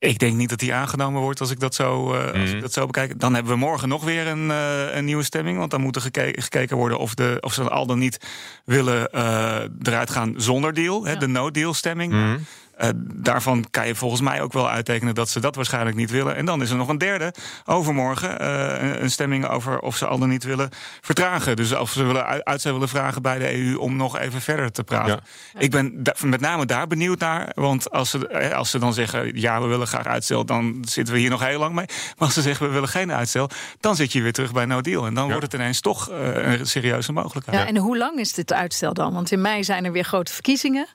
Ik 0.00 0.18
denk 0.18 0.36
niet 0.36 0.48
dat 0.48 0.58
die 0.58 0.74
aangenomen 0.74 1.20
wordt 1.20 1.40
als 1.40 1.50
ik 1.50 1.60
dat 1.60 1.74
zo, 1.74 2.14
uh, 2.14 2.24
als 2.24 2.48
ik 2.48 2.52
mhm. 2.52 2.60
dat 2.60 2.72
zo 2.72 2.86
bekijk. 2.86 3.20
Dan 3.20 3.34
hebben 3.34 3.52
we 3.52 3.58
morgen 3.58 3.88
nog 3.88 4.04
weer 4.04 4.26
een, 4.26 4.48
uh, 4.48 4.94
een 4.94 5.04
nieuwe 5.04 5.22
stemming. 5.22 5.58
Want 5.58 5.70
dan 5.70 5.80
moet 5.80 5.96
er 5.96 6.02
gekeken, 6.02 6.42
gekeken 6.42 6.76
worden 6.76 6.98
of, 6.98 7.14
de, 7.14 7.36
of 7.40 7.52
ze 7.52 7.68
al 7.68 7.86
dan 7.86 7.98
niet 7.98 8.18
willen 8.64 9.08
uh, 9.14 9.58
eruit 9.82 10.10
gaan 10.10 10.34
zonder 10.36 10.74
deal. 10.74 11.04
Ja. 11.04 11.10
Hè, 11.10 11.16
de 11.16 11.28
no-deal 11.28 11.74
stemming. 11.74 12.12
Mm 12.12 12.46
uh, 12.78 12.88
daarvan 13.14 13.66
kan 13.70 13.86
je 13.86 13.94
volgens 13.94 14.20
mij 14.20 14.42
ook 14.42 14.52
wel 14.52 14.70
uittekenen 14.70 15.14
dat 15.14 15.28
ze 15.28 15.40
dat 15.40 15.54
waarschijnlijk 15.54 15.96
niet 15.96 16.10
willen. 16.10 16.36
En 16.36 16.44
dan 16.44 16.62
is 16.62 16.70
er 16.70 16.76
nog 16.76 16.88
een 16.88 16.98
derde 16.98 17.34
overmorgen. 17.64 18.42
Uh, 18.42 19.00
een 19.00 19.10
stemming 19.10 19.46
over 19.48 19.78
of 19.78 19.96
ze 19.96 20.06
al 20.06 20.18
dan 20.18 20.28
niet 20.28 20.44
willen 20.44 20.70
vertragen. 21.00 21.56
Dus 21.56 21.72
of 21.72 21.90
ze 21.90 22.04
willen 22.04 22.44
uit, 22.44 22.62
willen 22.62 22.88
vragen 22.88 23.22
bij 23.22 23.38
de 23.38 23.54
EU 23.54 23.76
om 23.76 23.96
nog 23.96 24.18
even 24.18 24.40
verder 24.40 24.72
te 24.72 24.84
praten. 24.84 25.20
Ik 25.58 25.70
ben 25.70 26.02
met 26.24 26.40
name 26.40 26.66
daar 26.66 26.86
benieuwd 26.86 27.18
naar. 27.18 27.50
Want 27.54 27.90
als 27.90 28.10
ze, 28.10 28.28
eh, 28.28 28.56
als 28.56 28.70
ze 28.70 28.78
dan 28.78 28.92
zeggen: 28.92 29.40
ja, 29.40 29.60
we 29.60 29.66
willen 29.66 29.86
graag 29.86 30.06
uitstel, 30.06 30.44
dan 30.44 30.84
zitten 30.88 31.14
we 31.14 31.20
hier 31.20 31.30
nog 31.30 31.46
heel 31.46 31.58
lang 31.58 31.74
mee. 31.74 31.86
Maar 31.86 32.14
als 32.18 32.34
ze 32.34 32.42
zeggen: 32.42 32.66
we 32.66 32.72
willen 32.72 32.88
geen 32.88 33.12
uitstel, 33.12 33.50
dan 33.80 33.96
zit 33.96 34.12
je 34.12 34.22
weer 34.22 34.32
terug 34.32 34.52
bij 34.52 34.64
no 34.64 34.80
deal. 34.80 35.06
En 35.06 35.14
dan 35.14 35.28
wordt 35.28 35.42
het 35.42 35.54
ineens 35.54 35.80
toch 35.80 36.10
uh, 36.10 36.58
een 36.58 36.66
serieuze 36.66 37.12
mogelijkheid. 37.12 37.58
Ja, 37.58 37.66
en 37.66 37.76
hoe 37.76 37.98
lang 37.98 38.18
is 38.18 38.32
dit 38.32 38.52
uitstel 38.52 38.94
dan? 38.94 39.12
Want 39.12 39.30
in 39.30 39.40
mei 39.40 39.64
zijn 39.64 39.84
er 39.84 39.92
weer 39.92 40.04
grote 40.04 40.32
verkiezingen. 40.32 40.86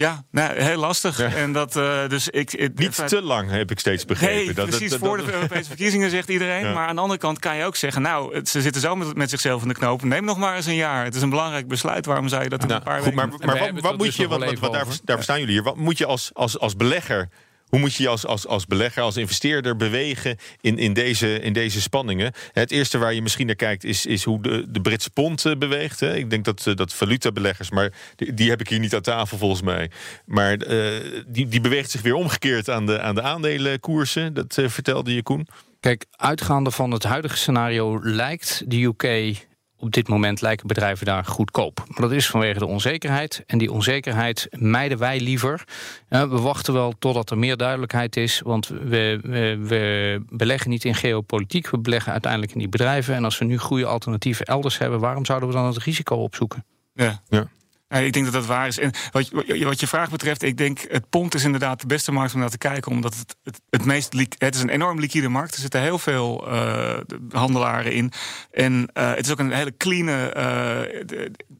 Ja, 0.00 0.24
nou, 0.30 0.62
heel 0.62 0.78
lastig. 0.78 1.20
En 1.20 1.52
dat, 1.52 1.76
uh, 1.76 2.08
dus 2.08 2.28
ik, 2.28 2.70
Niet 2.74 3.08
te 3.08 3.22
lang, 3.22 3.50
heb 3.50 3.70
ik 3.70 3.78
steeds 3.78 4.04
begrepen. 4.04 4.44
Nee, 4.44 4.54
dat, 4.54 4.68
precies, 4.68 4.94
voor 4.94 5.16
de 5.16 5.32
Europese 5.32 5.64
verkiezingen 5.64 6.10
zegt 6.10 6.28
iedereen. 6.28 6.72
Maar 6.72 6.86
aan 6.86 6.94
de 6.94 7.00
andere 7.00 7.18
kant 7.18 7.38
kan 7.38 7.56
je 7.56 7.64
ook 7.64 7.76
zeggen... 7.76 8.02
nou, 8.02 8.44
ze 8.46 8.60
zitten 8.60 8.80
zo 8.80 8.96
met, 8.96 9.16
met, 9.16 9.30
zichzelf 9.30 9.62
in 9.62 9.68
de 9.68 9.74
knoop. 9.74 10.02
Neem 10.02 10.24
nog 10.24 10.38
maar 10.38 10.56
eens 10.56 10.66
een 10.66 10.74
jaar. 10.74 11.04
Het 11.04 11.14
is 11.14 11.22
een 11.22 11.30
belangrijk 11.30 11.68
besluit. 11.68 12.06
Waarom 12.06 12.28
zou 12.28 12.42
je 12.42 12.48
dat 12.48 12.62
in 12.62 12.68
nou, 12.68 12.78
een 12.78 12.86
paar 12.86 13.02
goed, 13.02 13.14
weken... 13.14 13.28
Maar, 13.28 13.46
maar 13.46 13.58
wat, 13.58 13.80
wat 13.80 13.96
moet 13.96 14.06
dus 14.06 14.16
je, 14.16 14.28
wat, 14.28 14.58
wat, 14.58 14.72
daar, 14.72 14.86
daar 15.04 15.22
staan 15.22 15.38
jullie 15.38 15.54
hier... 15.54 15.62
wat 15.62 15.76
moet 15.76 15.98
je 15.98 16.06
als, 16.06 16.30
als, 16.32 16.58
als 16.58 16.76
belegger 16.76 17.28
hoe 17.70 17.78
moet 17.78 17.94
je 17.94 18.02
je 18.02 18.08
als, 18.08 18.26
als, 18.26 18.46
als 18.46 18.66
belegger, 18.66 19.02
als 19.02 19.16
investeerder 19.16 19.76
bewegen 19.76 20.36
in, 20.60 20.78
in, 20.78 20.92
deze, 20.92 21.40
in 21.40 21.52
deze 21.52 21.80
spanningen? 21.80 22.32
Het 22.52 22.70
eerste 22.70 22.98
waar 22.98 23.14
je 23.14 23.22
misschien 23.22 23.46
naar 23.46 23.54
kijkt 23.54 23.84
is, 23.84 24.06
is 24.06 24.24
hoe 24.24 24.42
de, 24.42 24.64
de 24.68 24.80
Britse 24.80 25.10
pond 25.10 25.44
eh, 25.44 25.56
beweegt. 25.56 26.00
Ik 26.00 26.30
denk 26.30 26.44
dat, 26.44 26.66
eh, 26.66 26.74
dat 26.74 26.94
valutabeleggers, 26.94 27.70
maar 27.70 27.92
die, 28.16 28.50
heb 28.50 28.60
ik 28.60 28.68
hier 28.68 28.78
niet 28.78 28.94
aan 28.94 29.00
tafel 29.00 29.38
volgens 29.38 29.62
mij. 29.62 29.90
Maar 30.26 30.66
uh, 30.66 31.22
die, 31.26 31.48
die 31.48 31.60
beweegt 31.60 31.90
zich 31.90 32.02
weer 32.02 32.14
omgekeerd 32.14 32.70
aan 32.70 32.86
de, 32.86 33.00
aan 33.00 33.14
de 33.14 33.22
aandelenkoersen. 33.22 34.34
Dat 34.34 34.58
vertelde 34.66 35.14
je, 35.14 35.22
Koen. 35.22 35.46
Kijk, 35.80 36.04
uitgaande 36.10 36.70
van 36.70 36.90
het 36.90 37.02
huidige 37.02 37.36
scenario 37.36 38.00
lijkt 38.02 38.62
de 38.66 38.82
UK 38.82 39.36
op 39.80 39.90
dit 39.90 40.08
moment 40.08 40.40
lijken 40.40 40.66
bedrijven 40.66 41.06
daar 41.06 41.24
goedkoop. 41.24 41.84
Maar 41.88 42.00
dat 42.00 42.12
is 42.12 42.26
vanwege 42.26 42.58
de 42.58 42.66
onzekerheid. 42.66 43.42
En 43.46 43.58
die 43.58 43.72
onzekerheid 43.72 44.48
mijden 44.50 44.98
wij 44.98 45.20
liever. 45.20 45.64
we 46.08 46.26
wachten 46.26 46.72
wel 46.72 46.94
totdat 46.98 47.30
er 47.30 47.38
meer 47.38 47.56
duidelijkheid 47.56 48.16
is. 48.16 48.40
Want 48.44 48.68
we, 48.68 49.18
we, 49.22 49.58
we, 49.66 50.22
beleggen 50.28 50.70
niet 50.70 50.84
in 50.84 50.94
geopolitiek. 50.94 51.70
We 51.70 51.78
beleggen 51.78 52.12
uiteindelijk 52.12 52.52
in 52.52 52.58
die 52.58 52.68
bedrijven. 52.68 53.14
En 53.14 53.24
als 53.24 53.38
we 53.38 53.44
nu 53.44 53.58
goede 53.58 53.86
alternatieven 53.86 54.46
elders 54.46 54.78
hebben... 54.78 55.00
waarom 55.00 55.24
zouden 55.24 55.48
we 55.48 55.54
dan 55.54 55.66
het 55.66 55.78
risico 55.78 56.16
opzoeken? 56.16 56.64
Ja, 56.94 57.20
ja. 57.28 57.48
Nee, 57.90 58.06
ik 58.06 58.12
denk 58.12 58.24
dat 58.24 58.34
dat 58.34 58.46
waar 58.46 58.66
is. 58.66 58.78
En 58.78 58.90
wat, 59.10 59.28
je- 59.28 59.64
wat 59.64 59.80
je 59.80 59.86
vraag 59.86 60.10
betreft, 60.10 60.42
ik 60.42 60.56
denk 60.56 60.78
het 60.88 61.08
pond 61.08 61.34
is 61.34 61.44
inderdaad 61.44 61.80
de 61.80 61.86
beste 61.86 62.12
markt 62.12 62.34
om 62.34 62.40
naar 62.40 62.50
te 62.50 62.58
kijken. 62.58 62.92
Omdat 62.92 63.14
het 63.16 63.36
het, 63.44 63.60
het 63.70 63.84
meest 63.84 64.12
het 64.38 64.54
is 64.54 64.62
een 64.62 64.68
enorm 64.68 65.00
liquide 65.00 65.28
markt. 65.28 65.54
Er 65.54 65.60
zitten 65.60 65.80
heel 65.80 65.98
veel 65.98 66.48
eh, 66.50 66.98
handelaren 67.30 67.92
in. 67.92 68.12
En 68.50 68.88
eh, 68.92 69.08
het 69.14 69.24
is 69.26 69.32
ook 69.32 69.38
een 69.38 69.52
hele 69.52 69.76
clean, 69.76 70.08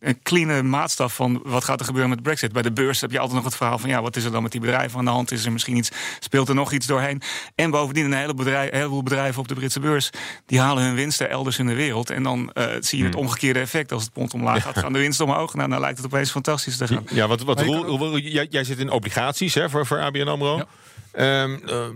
een 0.01 0.23
clean 0.23 0.69
maatstaf 0.69 1.15
van 1.15 1.41
wat 1.45 1.65
gaat 1.65 1.81
er 1.81 1.87
gebeuren 1.87 2.11
met 2.11 2.23
Brexit. 2.23 2.53
Bij 2.53 2.63
de 2.63 2.73
beurs 2.73 3.01
heb 3.01 3.11
je 3.11 3.19
altijd 3.19 3.37
nog 3.37 3.45
het 3.47 3.57
verhaal 3.57 3.79
van 3.79 3.89
ja, 3.91 4.03
wat 4.03 4.17
is 4.17 4.25
er 4.25 4.33
dan 4.33 4.43
met 4.43 4.53
die 4.53 4.61
bedrijven 4.61 4.99
aan 4.99 5.05
de 5.05 5.11
hand? 5.11 5.31
Is 5.31 5.45
er 5.45 5.53
misschien 5.53 5.77
iets, 5.77 5.91
speelt 6.19 6.49
er 6.49 6.55
nog 6.55 6.73
iets 6.73 6.87
doorheen? 6.87 7.23
En 7.55 7.71
bovendien 7.71 8.05
een 8.05 8.13
hele 8.13 8.35
bedrijf, 8.35 8.71
heleboel 8.71 9.03
bedrijven 9.03 9.41
op 9.41 9.49
de 9.49 9.55
Britse 9.55 9.81
beurs 9.81 10.11
die 10.47 10.61
halen 10.61 10.83
hun 10.85 10.95
winsten 10.95 11.31
elders 11.31 11.59
in 11.59 11.67
de 11.67 11.75
wereld. 11.75 12.11
En 12.11 12.23
dan 12.23 12.53
eh, 12.53 12.67
zie 12.81 12.99
je 12.99 13.05
het 13.05 13.15
omgekeerde 13.15 13.61
effect. 13.61 13.93
Als 13.93 14.03
het 14.03 14.13
pond 14.13 14.35
omlaag 14.35 14.63
gaat, 14.63 14.79
gaan 14.79 14.93
de 14.93 14.99
winsten 14.99 15.25
omhoog. 15.27 15.55
Nou, 15.55 15.71
dan 15.71 15.81
lijkt 15.81 15.99
het 15.99 16.07
opeens 16.21 16.31
fantastisch 16.31 16.77
te 16.77 16.87
gaan. 16.87 17.05
Ja, 17.11 17.27
wat, 17.27 17.43
wat 17.43 17.57
Maar 17.57 17.65
je 17.65 17.71
Roel, 17.71 17.85
kan 17.85 17.97
Roel, 17.99 18.19
jij, 18.19 18.47
jij 18.50 18.65
zit 18.65 18.79
in 18.79 18.91
obligaties 18.91 19.55
hè, 19.55 19.71
voor, 19.71 19.87
voor 19.87 20.00
ABN 20.00 20.29
AMRO. 20.29 20.57
Ja. 20.57 20.67
Ehm, 21.12 21.57
eh, 21.67 21.87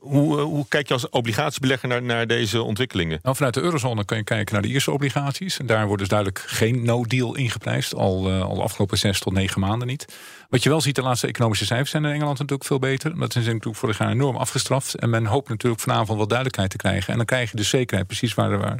hoe, 0.00 0.38
eh, 0.38 0.44
hoe 0.44 0.66
kijk 0.68 0.88
je 0.88 0.94
als 0.94 1.08
obligatiebelegger 1.08 1.88
naar, 1.88 2.02
naar 2.02 2.26
deze 2.26 2.62
ontwikkelingen? 2.62 3.18
Nou, 3.22 3.36
vanuit 3.36 3.54
de 3.54 3.60
eurozone 3.60 4.04
kan 4.04 4.16
je 4.16 4.24
kijken 4.24 4.52
naar 4.52 4.62
de 4.62 4.68
Ierse 4.68 4.90
obligaties. 4.90 5.58
En 5.58 5.66
daar 5.66 5.86
wordt 5.86 5.98
dus 5.98 6.08
duidelijk 6.08 6.44
geen 6.46 6.84
no-deal 6.84 7.36
ingeprijsd. 7.36 7.94
Al, 7.94 8.28
eh, 8.28 8.42
al 8.42 8.54
de 8.54 8.62
afgelopen 8.62 8.98
zes 8.98 9.20
tot 9.20 9.32
negen 9.32 9.60
maanden 9.60 9.88
niet. 9.88 10.14
Wat 10.48 10.62
je 10.62 10.68
wel 10.68 10.80
ziet, 10.80 10.94
de 10.94 11.02
laatste 11.02 11.26
economische 11.26 11.64
cijfers 11.64 11.90
zijn 11.90 12.04
in 12.04 12.10
Engeland 12.10 12.38
natuurlijk 12.38 12.68
veel 12.68 12.78
beter. 12.78 13.18
Dat 13.18 13.36
is 13.36 13.44
natuurlijk 13.44 13.76
vorig 13.76 13.98
jaar 13.98 14.10
enorm 14.10 14.36
afgestraft. 14.36 14.94
En 14.94 15.10
men 15.10 15.26
hoopt 15.26 15.48
natuurlijk 15.48 15.82
vanavond 15.82 16.18
wat 16.18 16.28
duidelijkheid 16.28 16.70
te 16.70 16.76
krijgen. 16.76 17.10
En 17.10 17.16
dan 17.16 17.26
krijg 17.26 17.50
je 17.50 17.56
dus 17.56 17.68
zekerheid, 17.68 18.06
precies 18.06 18.34
waar, 18.34 18.58
waar, 18.58 18.78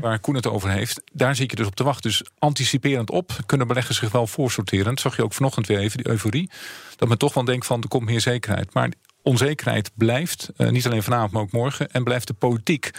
waar 0.00 0.18
Koen 0.18 0.34
het 0.34 0.46
over 0.46 0.70
heeft. 0.70 1.02
Daar 1.12 1.36
zit 1.36 1.50
je 1.50 1.56
dus 1.56 1.66
op 1.66 1.76
te 1.76 1.84
wachten. 1.84 2.10
Dus 2.10 2.22
anticiperend 2.38 3.10
op 3.10 3.32
kunnen 3.46 3.66
beleggers 3.66 3.98
zich 3.98 4.10
wel 4.10 4.26
voorsorteren. 4.26 4.84
Dat 4.84 5.00
zag 5.00 5.16
je 5.16 5.22
ook 5.24 5.32
vanochtend 5.32 5.66
weer 5.66 5.78
even, 5.78 5.96
die 5.96 6.08
euforie. 6.08 6.50
Dat 6.96 7.08
men 7.08 7.18
toch 7.18 7.34
wel 7.34 7.44
denkt 7.44 7.66
van, 7.66 7.82
er 7.82 7.88
komt 7.88 8.04
meer 8.04 8.20
zekerheid. 8.20 8.74
Maar 8.74 8.90
onzekerheid 9.22 9.90
blijft, 9.94 10.50
eh, 10.56 10.68
niet 10.68 10.86
alleen 10.86 11.02
vanavond, 11.02 11.32
maar 11.32 11.42
ook 11.42 11.52
morgen. 11.52 11.90
En 11.90 12.04
blijft 12.04 12.26
de 12.26 12.34
politiek 12.34 12.90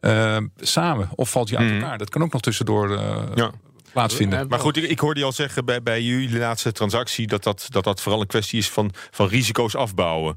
eh, 0.00 0.36
samen 0.56 1.08
of 1.14 1.30
valt 1.30 1.48
je 1.48 1.56
uit 1.56 1.70
elkaar? 1.72 1.98
Dat 1.98 2.10
kan 2.10 2.22
ook 2.22 2.32
nog 2.32 2.40
tussendoor 2.42 2.96
eh, 2.98 3.22
Ja. 3.34 3.50
plaatsvinden. 3.92 4.48
Maar 4.48 4.58
goed, 4.58 4.76
ik, 4.76 4.84
ik 4.84 4.98
hoorde 4.98 5.20
je 5.20 5.26
al 5.26 5.32
zeggen 5.32 5.64
bij, 5.64 5.82
bij 5.82 6.02
jullie 6.02 6.38
laatste 6.38 6.72
transactie... 6.72 7.26
Dat 7.26 7.42
dat, 7.42 7.66
dat 7.68 7.84
dat 7.84 8.00
vooral 8.00 8.20
een 8.20 8.26
kwestie 8.26 8.58
is 8.58 8.68
van, 8.70 8.90
van 9.10 9.28
risico's 9.28 9.74
afbouwen. 9.74 10.36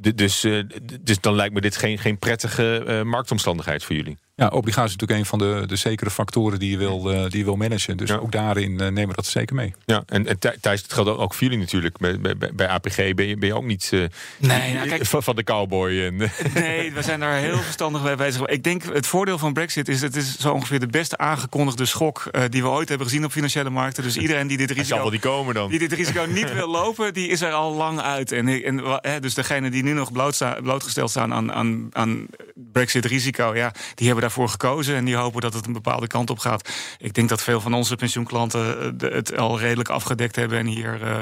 D- 0.00 0.16
dus, 0.18 0.44
eh, 0.44 0.62
dus 1.02 1.20
dan 1.20 1.34
lijkt 1.34 1.54
me 1.54 1.60
dit 1.60 1.76
geen, 1.76 1.98
geen 1.98 2.18
prettige 2.18 2.84
eh, 2.86 3.02
marktomstandigheid 3.02 3.84
voor 3.84 3.96
jullie. 3.96 4.18
Ja, 4.36 4.46
obligatie 4.48 4.94
is 4.94 4.96
natuurlijk 4.96 5.20
een 5.20 5.26
van 5.26 5.38
de, 5.38 5.66
de 5.66 5.76
zekere 5.76 6.10
factoren 6.10 6.58
die 6.58 6.70
je 6.70 6.76
wil, 6.78 7.10
eh, 7.12 7.22
die 7.28 7.38
je 7.38 7.44
wil 7.44 7.56
managen. 7.56 7.96
Dus 7.96 8.08
Ja. 8.08 8.16
ook 8.16 8.32
daarin 8.32 8.70
eh, 8.80 8.86
nemen 8.88 9.08
we 9.08 9.14
dat 9.14 9.26
zeker 9.26 9.54
mee. 9.54 9.74
Ja, 9.84 10.02
en, 10.06 10.26
en 10.26 10.38
Thij- 10.38 10.56
Thijs, 10.60 10.82
het 10.82 10.92
geldt 10.92 11.10
ook 11.10 11.34
voor 11.34 11.42
jullie 11.42 11.58
natuurlijk. 11.58 11.98
Bij, 11.98 12.20
bij, 12.20 12.36
bij- 12.54 12.68
APG 12.68 12.96
ben 12.96 13.26
je, 13.26 13.36
ben 13.36 13.48
je 13.48 13.54
ook 13.54 13.64
niet 13.64 13.88
eh, 13.92 14.00
Nee, 14.38 14.74
nou, 14.74 14.88
kijk, 14.88 15.06
van, 15.06 15.22
van 15.22 15.36
de 15.36 15.44
cowboy. 15.44 16.00
En, 16.04 16.16
Nee, 16.54 16.92
we 16.92 17.02
zijn 17.02 17.20
daar 17.20 17.36
heel 17.36 17.56
verstandig 17.58 18.02
bij 18.02 18.16
bezig. 18.16 18.46
Ik 18.46 18.62
denk 18.62 18.82
het 18.82 19.06
voordeel 19.06 19.38
van 19.38 19.52
Brexit 19.52 19.88
is 19.88 20.00
het 20.00 20.16
is 20.16 20.38
zo 20.38 20.52
ongeveer 20.52 20.80
de 20.80 20.86
beste 20.86 21.16
aangekondigde 21.18 21.84
schok 21.84 22.26
eh, 22.30 22.42
die 22.48 22.62
we 22.62 22.68
ooit 22.68 22.88
hebben 22.88 23.06
gezien 23.06 23.24
op 23.24 23.32
financiële 23.32 23.70
markten. 23.70 24.02
Dus 24.02 24.16
iedereen 24.16 24.46
die 24.46 24.56
dit 24.56 24.68
zal 24.68 24.76
wel 24.76 24.84
risico, 24.86 25.10
die 25.10 25.20
komen 25.20 25.54
dan. 25.54 25.70
die 25.70 25.78
dit 25.78 25.92
risico 25.92 26.24
niet 26.28 26.52
wil 26.52 26.68
lopen, 26.68 27.14
die 27.14 27.28
is 27.28 27.40
er 27.40 27.52
al 27.52 27.74
lang 27.74 28.00
uit. 28.00 28.32
En, 28.32 28.48
en 28.64 28.78
hè, 29.00 29.20
dus 29.20 29.34
degenen 29.34 29.70
die 29.70 29.82
nu 29.82 29.92
nog 29.92 30.12
blootsta- 30.12 30.58
blootgesteld 30.62 31.10
staan 31.10 31.32
aan, 31.34 31.52
aan, 31.52 31.88
aan 31.92 32.26
Brexit-risico, 32.72 33.54
ja, 33.54 33.72
die 33.94 34.06
hebben 34.06 34.23
daarvoor 34.24 34.48
gekozen 34.48 34.94
en 34.96 35.04
die 35.04 35.14
hopen 35.16 35.40
dat 35.40 35.54
het 35.54 35.66
een 35.66 35.72
bepaalde 35.72 36.06
kant 36.06 36.30
op 36.30 36.38
gaat. 36.38 36.68
Ik 36.98 37.14
denk 37.14 37.28
dat 37.28 37.42
veel 37.42 37.60
van 37.60 37.74
onze 37.74 37.96
pensioenklanten 37.96 38.94
eh, 39.00 39.10
het 39.12 39.36
al 39.36 39.58
redelijk 39.58 39.88
afgedekt 39.88 40.36
hebben 40.36 40.58
en 40.58 40.66
hier 40.66 41.02
eh, 41.02 41.16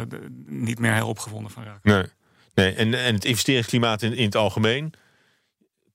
niet 0.46 0.78
meer 0.78 0.92
heel 0.94 1.08
opgewonden 1.08 1.50
van 1.50 1.64
raken. 1.64 1.80
Nee. 1.92 2.04
nee 2.54 2.74
en, 2.74 2.94
en 3.04 3.14
het 3.14 3.24
investeringsklimaat 3.24 4.02
in, 4.02 4.16
in 4.16 4.24
het 4.24 4.36
algemeen. 4.36 4.92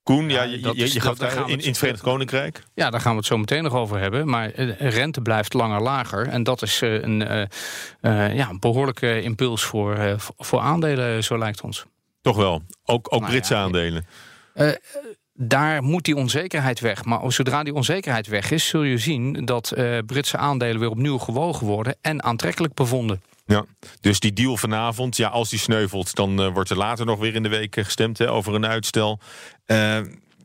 Koen, 0.04 0.30
ja, 0.30 0.44
Ja, 0.44 0.72
je, 0.76 0.94
je, 0.94 1.00
gaf 1.00 1.18
daar 1.18 1.34
in, 1.36 1.42
het- 1.42 1.62
in 1.62 1.68
het 1.70 1.78
Verenigd 1.78 2.04
Koninkrijk. 2.04 2.64
Ja, 2.74 2.90
daar 2.90 3.02
gaan 3.02 3.12
we 3.12 3.18
het 3.18 3.26
zo 3.28 3.38
meteen 3.38 3.64
nog 3.64 3.74
over 3.74 4.00
hebben. 4.00 4.30
Maar 4.30 4.52
eh, 4.52 4.90
rente 4.90 5.22
blijft 5.22 5.54
langer 5.54 5.82
lager. 5.82 6.28
En 6.28 6.44
dat 6.44 6.62
is 6.62 6.82
eh, 6.82 6.94
een, 7.02 7.22
eh, 7.28 7.42
eh, 8.02 8.36
ja, 8.36 8.50
een 8.50 8.60
behoorlijke 8.60 9.22
impuls 9.22 9.64
voor, 9.64 9.96
eh, 9.96 10.14
voor 10.38 10.60
aandelen, 10.60 11.24
zo 11.24 11.38
lijkt 11.38 11.62
ons. 11.62 11.86
Toch 12.22 12.36
wel. 12.38 12.62
Ook, 12.86 13.14
ook 13.14 13.20
Nou 13.22 13.32
Britse 13.32 13.54
ja, 13.54 13.62
aandelen. 13.62 14.06
Daar 15.40 15.84
moet 15.84 16.06
die 16.06 16.16
onzekerheid 16.16 16.80
weg. 16.80 17.06
Maar 17.06 17.32
zodra 17.32 17.64
die 17.64 17.74
onzekerheid 17.74 18.28
weg 18.28 18.52
is, 18.52 18.68
zul 18.68 18.84
je 18.84 18.98
zien 18.98 19.46
dat 19.46 19.72
eh, 19.72 19.98
Britse 20.06 20.38
aandelen 20.38 20.80
weer 20.80 20.90
opnieuw 20.90 21.18
gewogen 21.18 21.68
worden 21.68 21.96
en 22.02 22.24
aantrekkelijk 22.24 22.74
bevonden. 22.74 23.22
Ja. 23.46 23.66
Dus 24.02 24.20
die 24.20 24.34
deal 24.34 24.58
vanavond, 24.58 25.18
ja, 25.18 25.28
als 25.28 25.50
die 25.50 25.60
sneuvelt, 25.60 26.16
dan 26.16 26.42
eh, 26.42 26.54
wordt 26.54 26.70
er 26.70 26.78
later 26.78 27.06
nog 27.06 27.20
weer 27.20 27.36
in 27.36 27.44
de 27.44 27.50
week 27.50 27.76
gestemd 27.80 28.18
hè, 28.18 28.32
over 28.32 28.56
een 28.56 28.66
uitstel. 28.66 29.20
Eh, 29.66 30.00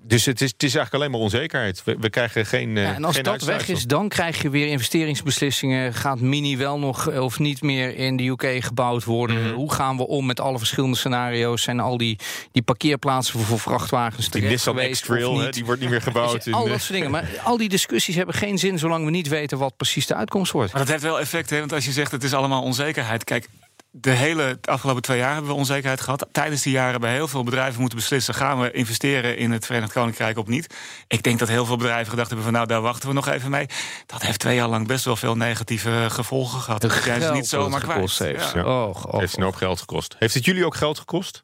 dus 0.04 0.24
het 0.24 0.40
is, 0.40 0.50
het 0.52 0.62
is 0.62 0.74
eigenlijk 0.74 0.94
alleen 0.94 1.10
maar 1.10 1.20
onzekerheid. 1.20 1.84
We, 1.84 1.96
we 2.00 2.10
krijgen 2.10 2.46
geen. 2.46 2.76
eh, 2.76 2.82
Ja, 2.82 2.94
en 2.94 3.04
als 3.04 3.14
geen 3.14 3.24
dat 3.24 3.42
weg 3.42 3.68
is, 3.68 3.84
dan 3.86 4.08
krijg 4.08 4.42
je 4.42 4.50
weer 4.50 4.66
investeringsbeslissingen. 4.66 5.94
Gaat 5.94 6.20
Mini 6.20 6.56
wel 6.56 6.78
nog 6.78 7.08
eh, 7.10 7.22
of 7.22 7.38
niet 7.38 7.62
meer 7.62 7.96
in 7.96 8.16
de 8.16 8.26
UK 8.28 8.64
gebouwd 8.64 9.04
worden? 9.04 9.42
Mhm. 9.42 9.54
Hoe 9.54 9.72
gaan 9.72 9.96
we 9.96 10.06
om 10.06 10.26
met 10.26 10.40
alle 10.40 10.58
verschillende 10.58 10.96
scenario's? 10.96 11.62
Zijn 11.62 11.80
al 11.80 11.96
die, 11.96 12.18
die 12.52 12.62
parkeerplaatsen 12.62 13.40
voor 13.40 13.58
vrachtwagens 13.58 14.30
Die 14.30 14.42
Nissan 14.42 14.78
X-Trail, 14.90 15.50
die 15.50 15.64
wordt 15.64 15.80
niet 15.80 15.90
meer 15.90 16.02
gebouwd. 16.10 16.52
Al 16.52 16.64
eh, 16.64 16.70
dat 16.70 16.80
soort 16.80 16.92
dingen. 16.92 17.10
Maar 17.10 17.28
al 17.44 17.56
die 17.56 17.68
discussies 17.68 18.14
hebben 18.14 18.34
geen 18.34 18.58
zin 18.58 18.78
zolang 18.78 19.04
we 19.04 19.10
niet 19.10 19.28
weten 19.28 19.58
wat 19.58 19.76
precies 19.76 20.06
de 20.06 20.14
uitkomst 20.14 20.52
wordt. 20.52 20.72
Maar 20.72 20.80
dat 20.80 20.90
heeft 20.90 21.02
wel 21.02 21.20
effect, 21.20 21.50
hè? 21.50 21.58
want 21.58 21.72
als 21.72 21.84
je 21.84 21.92
zegt 21.92 22.10
het 22.12 22.22
is 22.24 22.32
allemaal 22.34 22.62
onzekerheid. 22.62 23.24
Kijk, 23.24 23.48
de 23.94 24.10
hele 24.10 24.58
de 24.60 24.70
afgelopen 24.70 25.02
twee 25.02 25.18
jaar 25.18 25.32
hebben 25.32 25.50
we 25.50 25.56
onzekerheid 25.56 26.00
gehad. 26.00 26.26
Tijdens 26.32 26.62
die 26.62 26.72
jaren 26.72 26.90
hebben 26.90 27.10
heel 27.10 27.28
veel 27.28 27.42
bedrijven 27.44 27.80
moeten 27.80 27.98
beslissen: 27.98 28.34
gaan 28.34 28.60
we 28.60 28.70
investeren 28.70 29.36
in 29.36 29.50
het 29.50 29.66
Verenigd 29.66 29.92
Koninkrijk 29.92 30.38
of 30.38 30.46
niet? 30.46 30.74
Ik 31.06 31.22
denk 31.22 31.38
dat 31.38 31.48
heel 31.48 31.66
veel 31.66 31.76
bedrijven 31.76 32.10
gedacht 32.10 32.26
hebben: 32.26 32.44
van 32.44 32.54
nou, 32.54 32.66
daar 32.66 32.80
wachten 32.80 33.08
we 33.08 33.14
nog 33.14 33.28
even 33.28 33.50
mee. 33.50 33.66
Dat 34.06 34.22
heeft 34.22 34.38
twee 34.38 34.56
jaar 34.56 34.68
lang 34.68 34.86
best 34.86 35.04
wel 35.04 35.16
veel 35.16 35.36
negatieve 35.36 36.06
gevolgen 36.08 36.60
gehad. 36.60 36.80
Dat 36.80 36.92
zijn 36.92 37.22
ze 37.22 37.32
niet 37.32 37.48
zomaar 37.48 37.80
kwijt. 37.80 38.18
heeft. 38.18 38.52
Ja. 38.52 38.86
Och, 38.86 39.20
heeft 39.20 39.36
een 39.36 39.42
hoop 39.42 39.54
geld 39.54 39.80
gekost. 39.80 40.16
Heeft 40.18 40.34
het 40.34 40.44
jullie 40.44 40.66
ook 40.66 40.74
geld 40.74 40.98
gekost? 40.98 41.42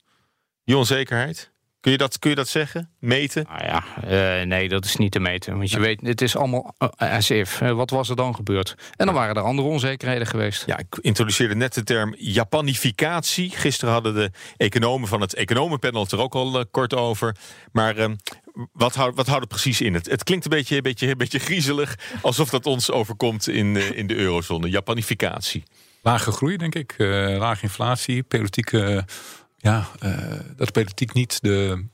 Die 0.64 0.76
onzekerheid? 0.76 1.52
Kun 1.80 1.92
je 1.92 1.99
dat, 1.99 2.18
kun 2.18 2.30
je 2.30 2.37
dat 2.37 2.49
zeggen? 2.49 2.90
Meten? 2.99 3.47
Nou 3.49 3.64
ja, 3.64 3.85
eh, 4.40 4.47
nee, 4.47 4.68
dat 4.68 4.85
is 4.85 4.97
niet 4.97 5.12
te 5.12 5.20
meten. 5.20 5.56
Want 5.56 5.70
je 5.70 5.80
weet, 5.80 6.00
het 6.00 6.20
is 6.20 6.37
allemaal 6.37 6.75
eh, 6.78 7.12
as 7.16 7.30
if. 7.30 7.61
Eh, 7.61 7.73
wat 7.73 7.90
was 7.90 8.08
er 8.08 8.16
dan 8.16 8.35
gebeurd? 8.35 8.75
En 8.97 9.06
dan 9.06 9.14
waren 9.14 9.35
er 9.35 9.42
andere 9.42 9.68
onzekerheden 9.68 10.26
geweest. 10.26 10.66
Ja, 10.66 10.78
ik 10.78 10.99
introduceerde 11.00 11.54
net 11.54 11.75
de 11.75 11.85
term 11.85 12.14
Japanificatie. 12.18 13.50
Gisteren 13.50 13.92
hadden 13.94 14.14
de 14.14 14.30
economen 14.56 15.08
van 15.08 15.20
het 15.20 15.35
economenpanel 15.35 16.02
het 16.02 16.12
er 16.12 16.20
ook 16.20 16.35
al 16.35 16.66
kort 16.70 16.94
over. 16.94 17.37
Maar 17.73 17.97
eh, 17.97 18.11
wat, 18.73 18.94
houdt, 18.94 19.16
wat 19.16 19.26
houdt 19.26 19.40
het 19.40 19.52
precies 19.52 19.80
in? 19.80 19.94
Het, 19.94 20.06
het 20.11 20.23
klinkt 20.25 20.44
een 20.44 20.50
beetje, 20.50 20.76
een, 20.76 20.82
beetje, 20.82 21.08
een 21.11 21.16
beetje 21.18 21.38
griezelig, 21.38 21.94
alsof 22.23 22.50
dat 22.50 22.66
ons 22.66 22.90
overkomt 22.90 23.49
in, 23.49 23.97
in 23.97 24.06
de 24.06 24.16
eurozone. 24.16 24.70
Japanificatie. 24.70 25.62
Lage 26.02 26.32
groei, 26.32 26.56
denk 26.56 26.75
ik. 26.75 26.94
eh, 26.99 27.37
lage 27.38 27.62
inflatie. 27.62 28.23
Politieke, 28.23 28.85
eh, 28.85 29.02
ja, 29.59 29.88
eh, 29.99 30.12
dat 30.57 30.67
de 30.67 30.73
politiek 30.73 31.12
niet 31.12 31.43
de, 31.43 31.85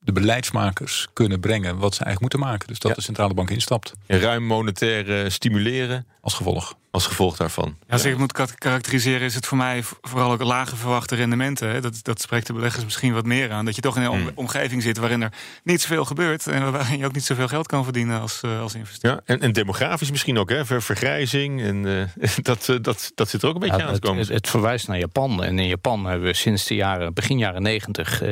de 0.00 0.12
beleidsmakers 0.12 1.08
kunnen 1.12 1.40
brengen 1.40 1.78
wat 1.78 1.94
ze 1.94 2.04
eigenlijk 2.04 2.20
moeten 2.20 2.50
maken. 2.50 2.68
Dus 2.68 2.78
dat 2.78 2.90
Ja. 2.90 2.96
de 2.96 3.02
centrale 3.02 3.34
bank 3.34 3.50
instapt 3.50 3.92
Ruim 4.06 4.42
monetair 4.42 5.24
eh, 5.24 5.30
stimuleren 5.30 6.06
als 6.20 6.34
gevolg. 6.34 6.76
Als 6.90 7.06
gevolg 7.06 7.36
daarvan. 7.36 7.76
Als 7.88 8.04
ik 8.04 8.10
het 8.10 8.18
moet 8.18 8.32
ka- 8.32 8.46
karakteriseren, 8.58 9.20
is 9.26 9.34
het 9.34 9.46
voor 9.46 9.56
mij 9.56 9.82
vooral 10.00 10.32
ook 10.32 10.42
lage 10.42 10.76
verwachte 10.76 11.14
rendementen. 11.14 11.68
Hè. 11.68 11.80
Dat, 11.80 11.98
dat 12.02 12.20
spreekt 12.20 12.46
de 12.46 12.52
beleggers 12.52 12.84
misschien 12.84 13.12
wat 13.12 13.24
meer 13.24 13.52
aan. 13.52 13.64
Dat 13.64 13.74
je 13.74 13.80
toch 13.80 13.96
in 13.96 14.02
een 14.02 14.08
om- 14.10 14.30
omgeving 14.34 14.82
zit 14.82 14.98
waarin 14.98 15.22
er 15.22 15.32
niet 15.64 15.80
zoveel 15.80 16.04
gebeurt. 16.04 16.46
En 16.46 16.72
waarin 16.72 16.98
je 16.98 17.04
ook 17.06 17.12
niet 17.14 17.24
zoveel 17.24 17.48
geld 17.48 17.66
kan 17.66 17.84
verdienen 17.84 18.20
als, 18.20 18.40
eh, 18.42 18.60
als 18.60 18.74
investeerder. 18.74 19.20
Ja, 19.26 19.34
en, 19.34 19.40
en 19.40 19.52
demografisch 19.52 20.10
misschien 20.10 20.38
ook, 20.38 20.48
hè? 20.50 20.64
Ver, 20.66 20.82
vergrijzing. 20.82 21.62
En 21.62 22.08
eh, 22.20 22.28
dat, 22.42 22.68
eh, 22.68 22.76
dat, 22.82 23.12
dat 23.14 23.28
zit 23.28 23.42
er 23.42 23.48
ook 23.48 23.54
een 23.54 23.60
beetje 23.60 23.76
Ja, 23.76 23.82
aan 23.82 23.88
te 23.88 23.94
het, 23.94 24.04
komen. 24.04 24.20
het, 24.20 24.28
het 24.32 24.48
verwijst 24.48 24.88
naar 24.88 24.98
Japan. 24.98 25.44
En 25.44 25.58
in 25.58 25.66
Japan 25.68 26.04
hebben 26.06 26.26
we 26.26 26.34
sinds 26.34 26.64
de 26.66 26.74
jaren, 26.74 27.14
begin 27.14 27.38
jaren 27.38 27.62
negentig 27.62 28.22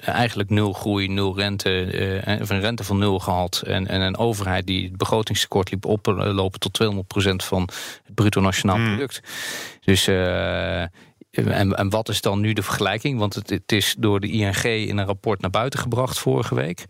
eigenlijk 0.00 0.50
nul 0.50 0.72
groei, 0.72 1.08
nul 1.08 1.36
rente, 1.36 1.84
eh, 2.24 2.40
of 2.40 2.50
een 2.50 2.60
rente 2.60 2.84
van 2.84 2.98
nul 2.98 3.18
gehad. 3.18 3.62
En, 3.66 3.88
en 3.88 4.00
een 4.00 4.16
overheid 4.16 4.66
die 4.66 4.84
het 4.84 4.96
begrotingstekort 4.96 5.70
liep 5.70 5.84
oplopen 5.84 6.60
tot 6.60 6.80
200% 6.82 6.94
van 7.46 7.68
het 8.04 8.14
bruto 8.14 8.40
nationaal 8.40 8.76
product. 8.76 9.20
Dus. 9.80 10.06
eh, 10.06 10.82
en, 11.32 11.76
en 11.76 11.90
wat 11.90 12.08
is 12.08 12.20
dan 12.20 12.40
nu 12.40 12.52
de 12.52 12.62
vergelijking? 12.62 13.18
Want 13.18 13.34
het, 13.34 13.50
het 13.50 13.72
is 13.72 13.94
door 13.98 14.20
de 14.20 14.30
ING 14.30 14.62
in 14.64 14.98
een 14.98 15.06
rapport 15.06 15.40
naar 15.40 15.50
buiten 15.50 15.80
gebracht 15.80 16.18
vorige 16.18 16.54
week. 16.54 16.84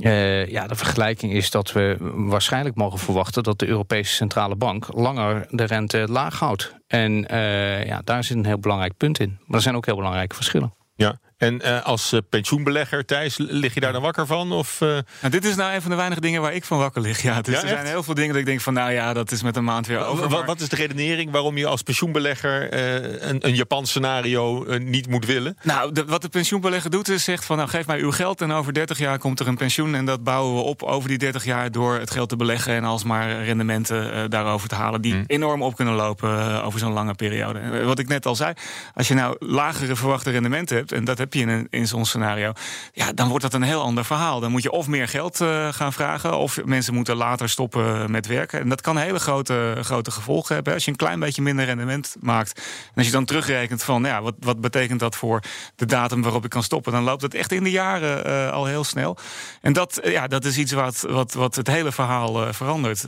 Eh, 0.00 0.46
ja, 0.46 0.66
de 0.66 0.74
vergelijking 0.74 1.32
is 1.32 1.50
dat 1.50 1.72
we 1.72 1.96
waarschijnlijk 2.14 2.76
mogen 2.76 2.98
verwachten 2.98 3.42
dat 3.42 3.58
de 3.58 3.66
Europese 3.66 4.14
Centrale 4.14 4.56
Bank 4.56 4.86
langer 4.92 5.46
de 5.50 5.64
rente 5.64 6.06
laag 6.08 6.38
houdt. 6.38 6.74
En 6.86 7.28
eh, 7.28 7.86
ja, 7.86 8.00
daar 8.04 8.24
zit 8.24 8.36
een 8.36 8.46
heel 8.46 8.58
belangrijk 8.58 8.96
punt 8.96 9.20
in. 9.20 9.38
Maar 9.46 9.56
er 9.56 9.62
zijn 9.62 9.76
ook 9.76 9.86
heel 9.86 9.96
belangrijke 9.96 10.34
verschillen. 10.34 10.74
Ja, 10.96 11.18
En 11.44 11.60
uh, 11.64 11.82
als 11.82 12.12
uh, 12.12 12.20
pensioenbelegger, 12.30 13.04
Thijs, 13.04 13.36
lig 13.38 13.74
je 13.74 13.80
daar 13.80 13.92
dan 13.92 14.02
wakker 14.02 14.26
van? 14.26 14.52
Of, 14.52 14.80
uh... 14.80 14.88
nou, 14.88 15.02
dit 15.30 15.44
is 15.44 15.54
nou 15.56 15.74
een 15.74 15.80
van 15.80 15.90
de 15.90 15.96
weinige 15.96 16.20
dingen 16.20 16.40
waar 16.42 16.54
ik 16.54 16.64
van 16.64 16.78
wakker 16.78 17.02
lig. 17.02 17.22
Ja, 17.22 17.40
dus 17.42 17.54
Ja, 17.54 17.62
er 17.62 17.68
zijn 17.68 17.86
heel 17.86 18.02
veel 18.02 18.14
dingen 18.14 18.30
dat 18.30 18.40
ik 18.40 18.46
denk 18.46 18.60
van... 18.60 18.74
nou 18.74 18.92
ja, 18.92 19.12
dat 19.12 19.30
is 19.32 19.42
met 19.42 19.56
een 19.56 19.64
maand 19.64 19.86
weer 19.86 20.04
over. 20.04 20.30
Maar- 20.30 20.44
wat 20.44 20.60
is 20.60 20.68
de 20.68 20.76
redenering 20.76 21.30
waarom 21.30 21.56
je 21.56 21.66
als 21.66 21.82
pensioenbelegger 21.82 22.70
eh, 22.70 23.28
een, 23.28 23.46
een 23.46 23.54
Japans 23.54 23.88
scenario 23.90 24.64
eh, 24.64 24.80
niet 24.80 25.08
moet 25.08 25.26
willen? 25.26 25.56
Nou, 25.62 25.92
de- 25.92 26.04
wat 26.04 26.22
de 26.22 26.28
pensioenbelegger 26.28 26.90
doet 26.90 27.08
is 27.08 27.24
zegt 27.24 27.44
van... 27.44 27.56
nou, 27.56 27.68
geef 27.68 27.86
mij 27.86 28.00
uw 28.00 28.12
geld 28.12 28.40
en 28.40 28.52
over 28.52 28.72
30 28.72 28.98
jaar 28.98 29.18
komt 29.18 29.40
er 29.40 29.48
een 29.48 29.56
pensioen... 29.56 29.94
en 29.94 30.04
dat 30.04 30.24
bouwen 30.24 30.54
we 30.54 30.60
op 30.60 30.82
over 30.82 31.08
die 31.08 31.18
30 31.18 31.44
jaar 31.44 31.70
door 31.70 31.94
het 31.98 32.10
geld 32.10 32.28
te 32.28 32.36
beleggen... 32.36 32.74
en 32.74 32.84
alsmaar 32.84 33.44
rendementen 33.44 34.12
eh, 34.12 34.22
daarover 34.28 34.68
te 34.68 34.74
halen... 34.74 35.00
die 35.00 35.24
enorm 35.26 35.62
op 35.62 35.76
kunnen 35.76 35.94
lopen 35.94 36.38
eh, 36.38 36.66
over 36.66 36.78
zo'n 36.78 36.92
lange 36.92 37.14
periode. 37.14 37.84
Wat 37.84 37.98
ik 37.98 38.08
net 38.08 38.26
al 38.26 38.34
zei, 38.36 38.52
als 38.94 39.08
je 39.08 39.14
nou 39.14 39.36
lagere 39.38 39.96
verwachte 39.96 40.30
rendementen 40.30 40.76
hebt... 40.76 40.92
en 40.92 41.04
dat 41.04 41.18
heb 41.18 41.33
je 41.34 41.46
in, 41.46 41.66
in 41.70 41.86
zo'n 41.86 42.04
scenario... 42.04 42.52
ja, 42.92 43.12
dan 43.12 43.28
wordt 43.28 43.44
dat 43.44 43.54
een 43.54 43.62
heel 43.62 43.82
ander 43.82 44.04
verhaal. 44.04 44.40
Dan 44.40 44.50
moet 44.50 44.62
je 44.62 44.70
of 44.70 44.86
meer 44.86 45.08
geld 45.08 45.40
eh, 45.40 45.72
gaan 45.72 45.92
vragen... 45.92 46.36
of 46.38 46.64
mensen 46.64 46.94
moeten 46.94 47.16
later 47.16 47.48
stoppen 47.48 48.10
met 48.10 48.26
werken. 48.26 48.60
En 48.60 48.68
dat 48.68 48.80
kan 48.80 48.96
hele 48.96 49.18
grote, 49.18 49.76
grote 49.80 50.10
gevolgen 50.10 50.54
hebben. 50.54 50.74
Als 50.74 50.84
je 50.84 50.90
een 50.90 50.96
klein 50.96 51.20
beetje 51.20 51.42
minder 51.42 51.64
rendement 51.64 52.16
maakt... 52.20 52.58
en 52.58 52.94
als 52.94 53.06
je 53.06 53.12
dan 53.12 53.24
terugrekent 53.24 53.82
van... 53.82 54.02
nou 54.02 54.14
ja, 54.14 54.22
wat, 54.22 54.34
wat 54.38 54.60
betekent 54.60 55.00
dat 55.00 55.16
voor 55.16 55.40
de 55.76 55.86
datum 55.86 56.22
waarop 56.22 56.44
ik 56.44 56.50
kan 56.50 56.62
stoppen... 56.62 56.92
dan 56.92 57.02
loopt 57.02 57.22
het 57.22 57.34
echt 57.34 57.52
in 57.52 57.64
de 57.64 57.70
jaren 57.70 58.24
eh, 58.24 58.50
al 58.50 58.66
heel 58.66 58.84
snel. 58.84 59.16
En 59.60 59.72
dat, 59.72 59.96
eh, 59.96 60.12
ja, 60.12 60.26
dat 60.26 60.44
is 60.44 60.58
iets 60.58 60.72
wat, 60.72 61.04
wat, 61.08 61.32
wat 61.32 61.54
het 61.54 61.66
hele 61.66 61.92
verhaal 61.92 62.52
verandert. 62.52 63.06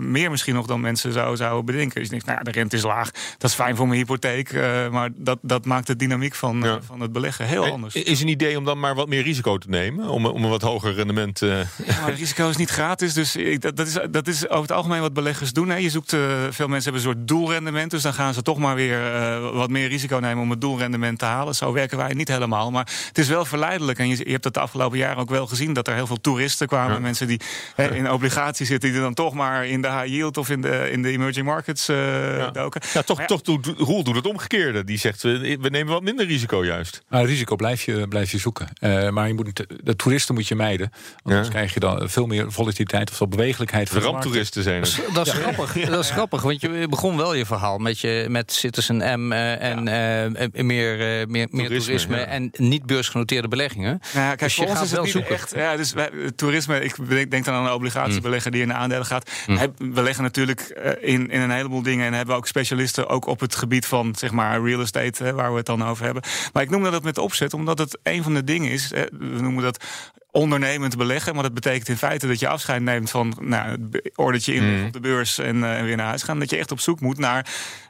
Meer 0.00 0.30
misschien 0.30 0.54
nog 0.54 0.66
dan 0.66 0.80
mensen 0.80 1.12
zou, 1.12 1.36
zouden 1.36 1.64
bedenken. 1.64 1.94
Dus 1.94 2.04
je 2.04 2.10
denkt, 2.10 2.26
nou 2.26 2.38
ja, 2.38 2.44
de 2.44 2.50
rente 2.50 2.76
is 2.76 2.82
laag, 2.82 3.10
dat 3.10 3.50
is 3.50 3.56
fijn 3.56 3.76
voor 3.76 3.86
mijn 3.88 3.98
hypotheek... 3.98 4.52
maar 4.90 5.10
dat, 5.14 5.38
dat 5.42 5.64
maakt 5.64 5.86
de 5.86 5.96
dynamiek 5.96 6.34
van, 6.34 6.60
Ja. 6.62 6.78
van 6.82 7.00
het 7.00 7.12
beleggen 7.12 7.46
heel 7.46 7.55
Eh, 7.64 7.72
anders. 7.72 7.94
Is 7.94 8.20
een 8.20 8.28
idee 8.28 8.58
om 8.58 8.64
dan 8.64 8.78
maar 8.80 8.94
wat 8.94 9.08
meer 9.08 9.22
risico 9.22 9.58
te 9.58 9.68
nemen? 9.68 10.08
Om, 10.08 10.26
om 10.26 10.44
een 10.44 10.50
wat 10.50 10.62
hoger 10.62 10.94
rendement... 10.94 11.42
eh, 11.42 11.48
Ja, 11.86 12.00
maar 12.02 12.12
risico 12.14 12.48
is 12.48 12.56
niet 12.56 12.70
gratis. 12.70 13.12
Dus 13.14 13.36
ik, 13.36 13.60
dat, 13.60 13.76
dat, 13.76 13.86
is, 13.86 13.98
dat 14.10 14.28
is 14.28 14.48
over 14.48 14.62
het 14.62 14.72
algemeen 14.72 15.00
wat 15.00 15.12
beleggers 15.12 15.52
doen. 15.52 15.68
Hè. 15.68 15.76
Je 15.76 15.90
zoekt, 15.90 16.12
eh, 16.12 16.20
veel 16.50 16.68
mensen 16.68 16.92
hebben 16.92 17.10
een 17.10 17.16
soort 17.16 17.28
doelrendement. 17.28 17.90
Dus 17.90 18.02
dan 18.02 18.14
gaan 18.14 18.34
ze 18.34 18.42
toch 18.42 18.58
maar 18.58 18.74
weer 18.74 19.14
eh, 19.14 19.50
wat 19.52 19.70
meer 19.70 19.88
risico 19.88 20.16
nemen 20.18 20.42
om 20.42 20.50
het 20.50 20.60
doelrendement 20.60 21.18
te 21.18 21.24
halen. 21.24 21.54
Zo 21.54 21.72
werken 21.72 21.98
wij 21.98 22.12
niet 22.14 22.28
helemaal. 22.28 22.70
Maar 22.70 22.88
het 23.08 23.18
is 23.18 23.28
wel 23.28 23.44
verleidelijk. 23.44 23.98
En 23.98 24.08
je, 24.08 24.16
je 24.16 24.30
hebt 24.32 24.44
het 24.44 24.54
de 24.54 24.60
afgelopen 24.60 24.98
jaren 24.98 25.16
ook 25.16 25.30
wel 25.30 25.46
gezien 25.46 25.72
dat 25.72 25.88
er 25.88 25.94
heel 25.94 26.06
veel 26.06 26.20
toeristen 26.20 26.66
kwamen. 26.66 26.94
Ja. 26.94 27.00
Mensen 27.00 27.26
die 27.26 27.40
hè, 27.74 27.94
in 27.94 28.10
obligaties 28.10 28.68
zitten, 28.68 28.92
die 28.92 29.00
dan 29.00 29.14
toch 29.14 29.34
maar 29.34 29.66
in 29.66 29.82
de 29.82 29.88
high 29.90 30.06
yield 30.06 30.36
of 30.36 30.50
in 30.50 30.60
de, 30.60 30.88
in 30.92 31.02
de 31.02 31.08
emerging 31.10 31.46
markets 31.46 31.88
eh, 31.88 32.36
Ja. 32.36 32.50
doken. 32.50 32.80
ja, 32.92 33.02
toch, 33.02 33.22
toch 33.22 33.42
doet 33.42 33.66
Roel 33.76 34.02
doet 34.04 34.14
het 34.14 34.26
omgekeerde. 34.26 34.84
Die 34.84 34.98
zegt, 34.98 35.24
eh, 35.24 35.32
we 35.60 35.68
nemen 35.70 35.92
wat 35.92 36.02
minder 36.02 36.26
risico 36.26 36.64
juist. 36.64 37.02
Risico 37.08 37.45
blijf 37.54 37.82
je, 37.82 38.08
blijf 38.08 38.30
je 38.30 38.38
zoeken. 38.38 38.68
Eh, 38.78 39.08
maar 39.08 39.28
je 39.28 39.34
moet, 39.34 39.64
de 39.82 39.96
toeristen 39.96 40.34
moet 40.34 40.48
je 40.48 40.54
mijden. 40.54 40.88
Want 40.90 41.22
anders 41.24 41.46
Ja. 41.46 41.52
krijg 41.52 41.74
je 41.74 41.80
dan 41.80 42.08
veel 42.08 42.26
meer 42.26 42.52
volatiliteit 42.52 43.10
of 43.20 43.28
bewegelijkheid. 43.28 43.86
De 43.86 43.92
van 43.92 44.02
de 44.02 44.06
markt. 44.08 44.22
ramptoeristen 44.24 44.62
zijn 44.62 44.82
er. 44.82 45.14
Dat 45.14 45.26
is 45.26 45.32
grappig. 45.32 45.72
Dat 45.88 46.04
is 46.04 46.10
grappig, 46.10 46.42
want 46.42 46.60
je 46.60 46.86
begon 46.90 47.16
wel 47.16 47.34
je 47.34 47.46
verhaal 47.46 47.78
met, 47.78 48.00
je, 48.00 48.26
met 48.28 48.52
Citizen 48.52 48.96
M 49.20 49.32
eh, 49.32 49.62
en 49.70 49.88
eh, 49.88 50.24
eh, 50.24 50.32
meer, 50.52 50.92
eh, 51.20 51.26
meer, 51.26 51.26
meer 51.26 51.48
Toerisme, 51.48 51.78
toerisme, 51.78 52.16
ja. 52.16 52.24
en 52.24 52.50
niet 52.56 52.86
beursgenoteerde 52.86 53.48
beleggingen. 53.48 54.00
Nou 54.14 54.24
ja, 54.24 54.26
kijk, 54.28 54.38
Dus 54.40 54.54
je 54.54 54.60
voor 54.60 54.70
ons 54.70 54.74
gaat 54.78 54.84
is 54.84 54.90
het 54.90 55.00
wel 55.00 55.10
zoeken. 55.10 55.34
echt. 55.34 55.52
Ja, 55.54 55.76
dus 55.76 55.92
wij, 55.92 56.10
toerisme, 56.36 56.80
ik 56.84 56.94
denk, 57.08 57.30
denk 57.30 57.44
dan 57.44 57.54
aan 57.54 57.64
een 57.66 57.72
obligatiebelegger 57.72 58.50
die 58.50 58.62
in 58.62 58.68
de 58.68 58.74
aandelen 58.74 59.06
gaat. 59.06 59.30
Wij- 59.46 59.70
We 59.78 60.02
leggen 60.02 60.22
natuurlijk 60.22 60.60
in, 61.00 61.30
in 61.30 61.40
een 61.40 61.50
heleboel 61.50 61.82
dingen 61.82 62.06
en 62.06 62.12
hebben 62.12 62.34
ook 62.36 62.46
specialisten 62.46 63.08
ook 63.08 63.26
op 63.26 63.40
het 63.40 63.54
gebied 63.54 63.86
van 63.86 64.14
zeg 64.18 64.30
maar 64.30 64.62
real 64.62 64.80
estate, 64.80 65.24
hè, 65.24 65.32
waar 65.32 65.50
we 65.50 65.56
het 65.56 65.66
dan 65.66 65.84
over 65.84 66.04
hebben. 66.04 66.22
Maar 66.52 66.62
ik 66.62 66.70
noem 66.70 66.82
dat 66.82 67.02
met 67.02 67.18
opzet, 67.36 67.54
omdat 67.54 67.78
het 67.78 67.98
een 68.02 68.22
van 68.22 68.34
de 68.34 68.44
dingen 68.44 68.70
is. 68.70 68.90
Hè, 68.90 69.04
we 69.18 69.40
noemen 69.40 69.62
dat 69.62 69.84
ondernemend 70.30 70.96
beleggen, 70.96 71.34
maar 71.34 71.42
dat 71.42 71.54
betekent 71.54 71.88
in 71.88 71.96
feite 71.96 72.26
dat 72.26 72.38
je 72.38 72.48
afscheid 72.48 72.82
neemt 72.82 73.10
van 73.10 73.36
nou, 73.40 73.70
het 73.70 74.10
ordertje 74.14 74.54
in 74.54 74.84
op 74.86 74.92
de 74.92 75.00
beurs 75.00 75.38
en, 75.38 75.64
eh, 75.64 75.78
en 75.78 75.84
weer 75.84 75.96
naar 75.96 76.06
huis 76.06 76.22
gaan. 76.22 76.38
Dat 76.38 76.50
je 76.50 76.56
echt 76.56 76.72
op 76.72 76.80
zoek 76.80 77.00
moet 77.00 77.18
naar 77.18 77.46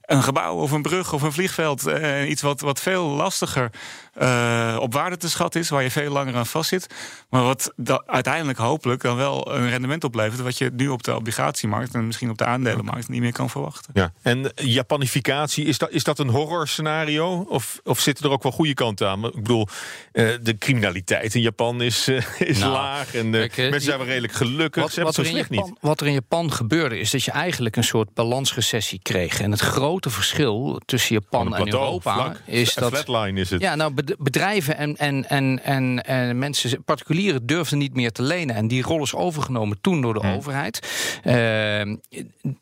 een 0.07 0.23
gebouw 0.23 0.55
of 0.57 0.71
een 0.71 0.83
brug 0.83 1.13
of 1.13 1.23
een 1.23 1.33
vliegveld. 1.33 1.87
eh, 1.87 2.29
iets 2.31 2.43
wat, 2.43 2.61
wat 2.61 2.81
veel 2.81 3.05
lastiger 3.07 3.71
eh, 4.15 4.77
op 4.81 4.93
waarde 4.93 5.17
te 5.17 5.29
schatten 5.29 5.61
is, 5.61 5.69
waar 5.69 5.83
je 5.83 5.91
veel 5.91 6.11
langer 6.13 6.35
aan 6.37 6.47
vastzit. 6.47 6.87
Maar 7.31 7.43
wat 7.43 7.73
da- 7.77 8.03
uiteindelijk 8.07 8.59
hopelijk 8.59 9.03
dan 9.03 9.17
wel 9.17 9.55
een 9.55 9.69
rendement 9.71 10.05
oplevert, 10.05 10.41
wat 10.41 10.59
je 10.59 10.71
nu 10.77 10.89
op 10.89 11.03
de 11.03 11.15
obligatiemarkt 11.17 11.95
en 11.95 12.07
misschien 12.07 12.31
op 12.31 12.39
de 12.39 12.45
aandelenmarkt 12.45 13.09
niet 13.09 13.21
meer 13.21 13.33
kan 13.33 13.51
verwachten. 13.51 13.91
Ja. 13.95 14.13
En 14.23 14.55
eh, 14.55 14.67
Japanificatie, 14.67 15.65
is 15.65 15.79
dat, 15.79 15.91
is 15.91 16.05
dat 16.05 16.19
een 16.19 16.29
horror 16.29 16.69
scenario? 16.69 17.47
Of, 17.49 17.81
of 17.85 18.01
zitten 18.01 18.25
er 18.25 18.31
ook 18.31 18.43
wel 18.43 18.53
goede 18.53 18.75
kanten 18.75 19.09
aan? 19.09 19.25
Ik 19.25 19.35
bedoel, 19.35 19.69
eh, 20.13 20.29
de 20.43 20.59
criminaliteit 20.59 21.35
in 21.35 21.41
Japan 21.41 21.83
is, 21.83 22.09
is 22.39 22.59
Nou, 22.59 22.73
laag. 22.73 23.15
En 23.15 23.33
de 23.33 23.39
kijk, 23.39 23.57
mensen 23.57 23.81
zijn 23.83 23.99
wel 23.99 24.07
redelijk 24.07 24.33
gelukkig. 24.33 24.83
Wat, 24.83 24.93
Ze 24.93 25.01
hebben 25.01 25.17
wat, 25.17 25.27
er 25.27 25.37
Japan, 25.37 25.69
niet. 25.71 25.79
wat 25.81 26.01
er 26.01 26.07
in 26.07 26.13
Japan 26.13 26.53
gebeurde, 26.53 26.99
is 26.99 27.11
dat 27.11 27.25
je 27.25 27.31
eigenlijk 27.31 27.77
een 27.77 27.85
soort 27.85 28.15
balansrecessie 28.15 29.01
kreeg. 29.03 29.41
En 29.41 29.51
het 29.51 29.61
grote 29.61 29.95
verschil 30.01 30.81
tussen 30.85 31.15
Japan 31.15 31.55
en 31.55 31.67
Europa 31.67 32.15
vlak. 32.15 32.41
is 32.45 32.75
dat. 32.75 32.93
flatline 32.93 33.41
is 33.41 33.51
het. 33.51 33.61
Ja, 33.61 33.75
nou, 33.75 33.93
bed- 33.95 34.17
bedrijven 34.19 34.77
en, 34.77 34.97
en, 34.97 35.29
en, 35.29 35.63
en, 35.65 36.05
en 36.05 36.39
mensen, 36.39 36.85
particulieren 36.85 37.47
durfden 37.47 37.79
niet 37.79 37.95
meer 37.95 38.13
te 38.13 38.23
lenen. 38.23 38.55
En 38.57 38.69
die 38.69 38.83
rol 38.83 39.03
is 39.03 39.15
overgenomen 39.15 39.79
toen 39.81 40.01
door 40.01 40.15
de 40.15 40.21
Hmm. 40.21 40.35
overheid. 40.35 40.81
Eh, 41.23 41.93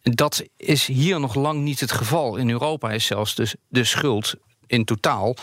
dat 0.02 0.44
is 0.56 0.86
hier 0.86 1.20
nog 1.20 1.34
lang 1.34 1.60
niet 1.62 1.80
het 1.80 1.92
geval. 1.92 2.36
In 2.36 2.50
Europa 2.50 2.90
is 2.90 3.06
zelfs 3.06 3.34
dus 3.34 3.54
de 3.68 3.84
schuld 3.84 4.34
in 4.66 4.84
totaal 4.84 5.34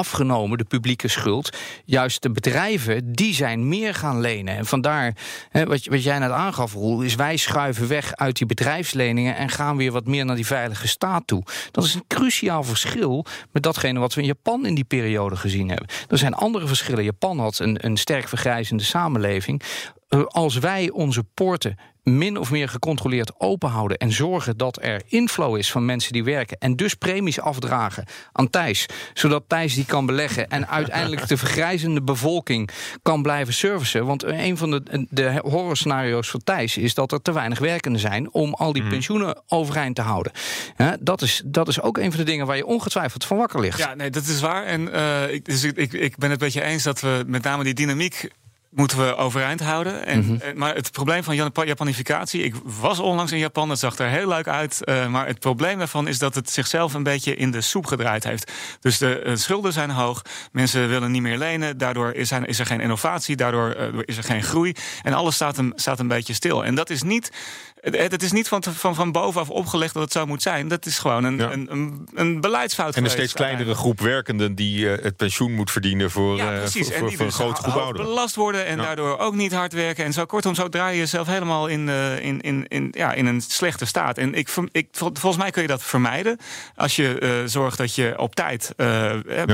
afgenomen, 0.00 0.58
de 0.58 0.64
publieke 0.64 1.08
schuld. 1.08 1.56
Juist 1.84 2.22
de 2.22 2.30
bedrijven, 2.30 3.12
die 3.12 3.34
zijn 3.34 3.68
meer 3.68 3.94
gaan 3.94 4.20
lenen. 4.20 4.56
En 4.56 4.66
vandaar, 4.66 5.16
hè, 5.48 5.66
wat, 5.66 5.84
wat 5.84 6.02
jij 6.02 6.18
net 6.18 6.30
aangaf, 6.30 6.72
Roel, 6.72 7.00
is 7.00 7.14
wij 7.14 7.36
schuiven 7.36 7.88
weg 7.88 8.16
uit 8.16 8.36
die 8.36 8.46
bedrijfsleningen 8.46 9.36
en 9.36 9.48
gaan 9.48 9.76
weer 9.76 9.92
wat 9.92 10.06
meer 10.06 10.24
naar 10.24 10.36
die 10.36 10.46
veilige 10.46 10.88
staat 10.88 11.26
toe. 11.26 11.42
Dat 11.70 11.84
is 11.84 11.94
een 11.94 12.04
cruciaal 12.06 12.62
verschil 12.62 13.24
met 13.52 13.62
datgene 13.62 13.98
wat 13.98 14.14
we 14.14 14.20
in 14.20 14.26
Japan 14.26 14.66
in 14.66 14.74
die 14.74 14.84
periode 14.84 15.36
gezien 15.36 15.68
hebben. 15.68 15.88
Er 16.08 16.18
zijn 16.18 16.34
andere 16.34 16.66
verschillen. 16.66 17.04
Japan 17.04 17.38
had 17.38 17.58
een, 17.58 17.86
een 17.86 17.96
sterk 17.96 18.28
vergrijzende 18.28 18.82
samenleving. 18.82 19.62
Eh, 20.10 20.24
Als 20.24 20.58
wij 20.58 20.90
onze 20.90 21.24
poorten 21.34 21.78
min 22.02 22.36
of 22.38 22.50
meer 22.50 22.68
gecontroleerd 22.68 23.40
open 23.40 23.68
houden 23.68 23.98
en 23.98 24.12
zorgen 24.12 24.56
dat 24.56 24.82
er 24.82 25.02
inflow 25.06 25.56
is 25.56 25.70
van 25.70 25.84
mensen 25.84 26.12
die 26.12 26.24
werken 26.24 26.58
en 26.58 26.76
dus 26.76 26.94
premies 26.94 27.40
afdragen 27.40 28.04
aan 28.32 28.50
Thijs, 28.50 28.86
zodat 29.14 29.44
Thijs 29.46 29.74
die 29.74 29.84
kan 29.84 30.06
beleggen 30.06 30.48
en 30.48 30.68
uiteindelijk 30.68 31.28
de 31.28 31.36
vergrijzende 31.36 32.02
bevolking 32.02 32.70
kan 33.02 33.22
blijven 33.22 33.54
servicen. 33.54 34.06
Want 34.06 34.22
een 34.22 34.56
van 34.56 34.70
de, 34.70 35.06
de 35.10 35.40
horrorscenario's 35.42 36.28
voor 36.28 36.40
Thijs 36.40 36.76
is 36.76 36.94
dat 36.94 37.12
er 37.12 37.22
te 37.22 37.32
weinig 37.32 37.58
werkenden 37.58 38.00
zijn 38.00 38.32
om 38.32 38.54
al 38.54 38.72
die 38.72 38.88
pensioenen 38.88 39.42
overeind 39.46 39.94
te 39.94 40.02
houden. 40.02 40.32
Hè, 40.74 40.92
dat, 41.00 41.22
is, 41.22 41.42
dat 41.44 41.68
is 41.68 41.80
ook 41.80 41.98
een 41.98 42.10
van 42.10 42.20
de 42.20 42.26
dingen 42.30 42.46
waar 42.46 42.56
je 42.56 42.66
ongetwijfeld 42.66 43.24
van 43.24 43.36
wakker 43.36 43.60
ligt. 43.60 43.78
Ja, 43.78 43.94
nee, 43.94 44.10
dat 44.10 44.26
is 44.26 44.40
waar. 44.40 44.64
En 44.64 44.92
eh, 44.92 45.32
ik, 45.32 45.44
dus 45.44 45.64
ik, 45.64 45.76
ik, 45.76 45.92
ik 45.92 46.16
ben 46.16 46.30
het 46.30 46.40
met 46.40 46.52
je 46.52 46.62
eens 46.62 46.82
dat 46.82 47.00
we 47.00 47.24
met 47.26 47.42
name 47.42 47.64
die 47.64 47.74
dynamiek 47.74 48.30
moeten 48.70 48.98
we 49.06 49.16
overeind 49.16 49.60
houden. 49.60 50.06
En, 50.06 50.40
eh, 50.42 50.54
maar 50.54 50.74
het 50.74 50.92
probleem 50.92 51.22
van 51.24 51.34
Jap- 51.34 51.64
Japanificatie... 51.64 52.42
ik 52.42 52.54
was 52.64 52.98
onlangs 52.98 53.32
in 53.32 53.38
Japan, 53.38 53.68
dat 53.68 53.78
zag 53.78 53.98
er 53.98 54.08
heel 54.08 54.28
leuk 54.28 54.48
uit... 54.48 54.84
eh, 54.84 55.06
maar 55.06 55.26
het 55.26 55.38
probleem 55.38 55.78
daarvan 55.78 56.08
is 56.08 56.18
dat 56.18 56.34
het 56.34 56.50
zichzelf 56.50 56.94
een 56.94 57.02
beetje 57.02 57.34
in 57.34 57.50
de 57.50 57.60
soep 57.60 57.86
gedraaid 57.86 58.24
heeft. 58.24 58.52
Dus 58.80 58.98
de 58.98 59.18
eh, 59.18 59.36
schulden 59.36 59.72
zijn 59.72 59.90
hoog, 59.90 60.22
mensen 60.52 60.88
willen 60.88 61.10
niet 61.10 61.22
meer 61.22 61.38
lenen... 61.38 61.78
daardoor 61.78 62.12
is 62.12 62.30
er, 62.30 62.48
is 62.48 62.58
er 62.58 62.66
geen 62.66 62.80
innovatie, 62.80 63.36
daardoor 63.36 63.76
is 64.04 64.16
er 64.16 64.24
geen 64.24 64.42
groei... 64.42 64.74
en 65.02 65.12
alles 65.12 65.34
staat 65.34 65.58
een, 65.58 65.72
staat 65.76 65.98
een 65.98 66.08
beetje 66.08 66.34
stil. 66.34 66.64
En 66.64 66.74
dat 66.74 66.90
is 66.90 67.02
niet... 67.02 67.32
Het 67.80 68.10
het 68.10 68.22
is 68.22 68.32
niet 68.32 68.48
van, 68.48 68.62
van, 68.62 68.94
van 68.94 69.12
bovenaf 69.12 69.50
opgelegd 69.50 69.94
dat 69.94 70.02
het 70.02 70.12
zo 70.12 70.26
moet 70.26 70.42
zijn. 70.42 70.68
Dat 70.68 70.86
is 70.86 70.98
gewoon 70.98 71.24
een, 71.24 71.36
Ja. 71.38 71.52
een, 71.52 71.66
een, 71.70 72.08
een 72.14 72.40
beleidsfout 72.40 72.96
En 72.96 73.04
een 73.04 73.10
steeds 73.10 73.32
kleinere 73.32 73.74
groep 73.74 74.00
werkenden 74.00 74.54
die 74.54 74.92
eh, 74.92 75.02
het 75.04 75.16
pensioen 75.16 75.52
moet 75.54 75.70
verdienen 75.70 76.10
voor, 76.10 76.36
ja, 76.36 76.52
eh, 76.52 76.66
voor, 76.66 76.92
en 76.92 77.06
die 77.06 77.16
voor 77.16 77.26
een 77.26 77.32
grote 77.32 77.62
groep 77.62 77.74
ouderen. 77.82 78.06
belast 78.06 78.34
worden 78.34 78.66
en 78.66 78.76
Ja. 78.76 78.82
daardoor 78.82 79.18
ook 79.18 79.34
niet 79.34 79.52
hard 79.52 79.72
werken. 79.72 80.04
En 80.04 80.12
zo 80.12 80.24
kortom, 80.24 80.54
zo 80.54 80.68
draai 80.68 80.92
je 80.92 80.98
jezelf 80.98 81.26
helemaal 81.26 81.66
in, 81.66 81.88
eh, 81.88 82.24
in, 82.24 82.40
in, 82.40 82.64
in, 82.68 82.88
ja, 82.96 83.12
in 83.12 83.26
een 83.26 83.40
slechte 83.40 83.84
staat. 83.84 84.18
En 84.18 84.34
ik, 84.34 84.48
ik, 84.72 84.88
vol- 84.92 85.10
volgens 85.12 85.42
mij 85.42 85.50
kun 85.50 85.62
je 85.62 85.68
dat 85.68 85.82
vermijden 85.82 86.38
als 86.76 86.96
je 86.96 87.42
zorgt 87.46 87.78
dat 87.78 87.94
je 87.94 88.14
op 88.18 88.34
tijd 88.34 88.72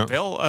wel 0.08 0.40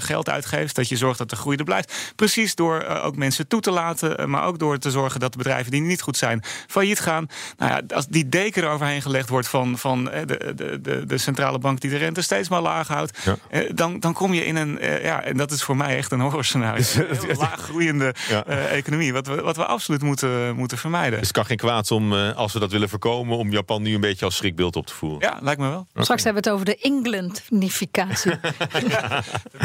geld 0.00 0.28
uitgeeft. 0.28 0.74
Dat 0.74 0.88
je 0.88 0.96
zorgt 0.96 1.18
dat 1.18 1.30
de 1.30 1.36
groei 1.36 1.56
er 1.56 1.64
blijft. 1.64 2.12
Precies 2.16 2.54
door 2.54 2.84
ook 2.84 3.16
mensen 3.16 3.48
toe 3.48 3.60
te 3.60 3.70
laten, 3.70 4.30
maar 4.30 4.44
ook 4.44 4.58
door 4.58 4.78
te 4.78 4.90
zorgen 4.90 5.20
dat 5.20 5.32
de 5.32 5.38
bedrijven 5.38 5.70
die 5.70 5.80
niet 5.80 6.00
goed 6.02 6.16
zijn 6.16 6.42
failliet 6.66 7.00
gaan. 7.00 7.15
Nou 7.56 7.70
ja, 7.72 7.94
als 7.94 8.06
die 8.06 8.28
deken 8.28 8.62
er 8.62 8.68
overheen 8.68 9.02
gelegd 9.02 9.28
wordt 9.28 9.48
van, 9.48 9.78
van 9.78 10.10
eh, 10.10 10.26
de, 10.26 10.52
de, 10.56 10.80
de, 10.80 11.06
de 11.06 11.18
centrale 11.18 11.58
bank 11.58 11.80
die 11.80 11.90
de 11.90 11.96
rente 11.96 12.22
steeds 12.22 12.48
maar 12.48 12.60
laag 12.60 12.88
houdt, 12.88 13.18
Ja. 13.24 13.36
eh, 13.50 13.70
dan, 13.74 14.00
dan 14.00 14.12
kom 14.12 14.34
je 14.34 14.46
in 14.46 14.56
een, 14.56 14.78
eh, 14.78 15.04
ja, 15.04 15.22
en 15.22 15.36
dat 15.36 15.50
is 15.50 15.62
voor 15.62 15.76
mij 15.76 15.96
echt 15.96 16.12
een 16.12 16.20
horrorscenario. 16.20 16.84
Een 16.96 17.16
heel 17.26 17.36
laag 17.36 17.60
groeiende 17.60 18.14
Ja. 18.28 18.44
eh, 18.44 18.72
economie. 18.76 19.12
Wat 19.12 19.26
we, 19.26 19.42
wat 19.42 19.56
we 19.56 19.64
absoluut 19.66 20.02
moeten, 20.02 20.56
moeten 20.56 20.78
vermijden. 20.78 21.18
Dus 21.18 21.26
het 21.28 21.36
kan 21.36 21.46
geen 21.46 21.56
kwaad 21.56 21.90
om, 21.90 22.12
eh, 22.12 22.36
als 22.36 22.52
we 22.52 22.58
dat 22.58 22.70
willen 22.70 22.88
voorkomen, 22.88 23.36
om 23.36 23.50
Japan 23.50 23.82
nu 23.82 23.94
een 23.94 24.00
beetje 24.00 24.24
als 24.24 24.36
schrikbeeld 24.36 24.76
op 24.76 24.86
te 24.86 24.94
voeren. 24.94 25.20
Ja, 25.28 25.38
lijkt 25.42 25.60
me 25.60 25.68
wel. 25.68 25.86
Straks 25.94 26.24
hebben 26.24 26.42
we 26.42 26.48
het 26.50 26.58
over 26.58 26.64
de 26.74 26.78
Englandificatie. 26.78 28.32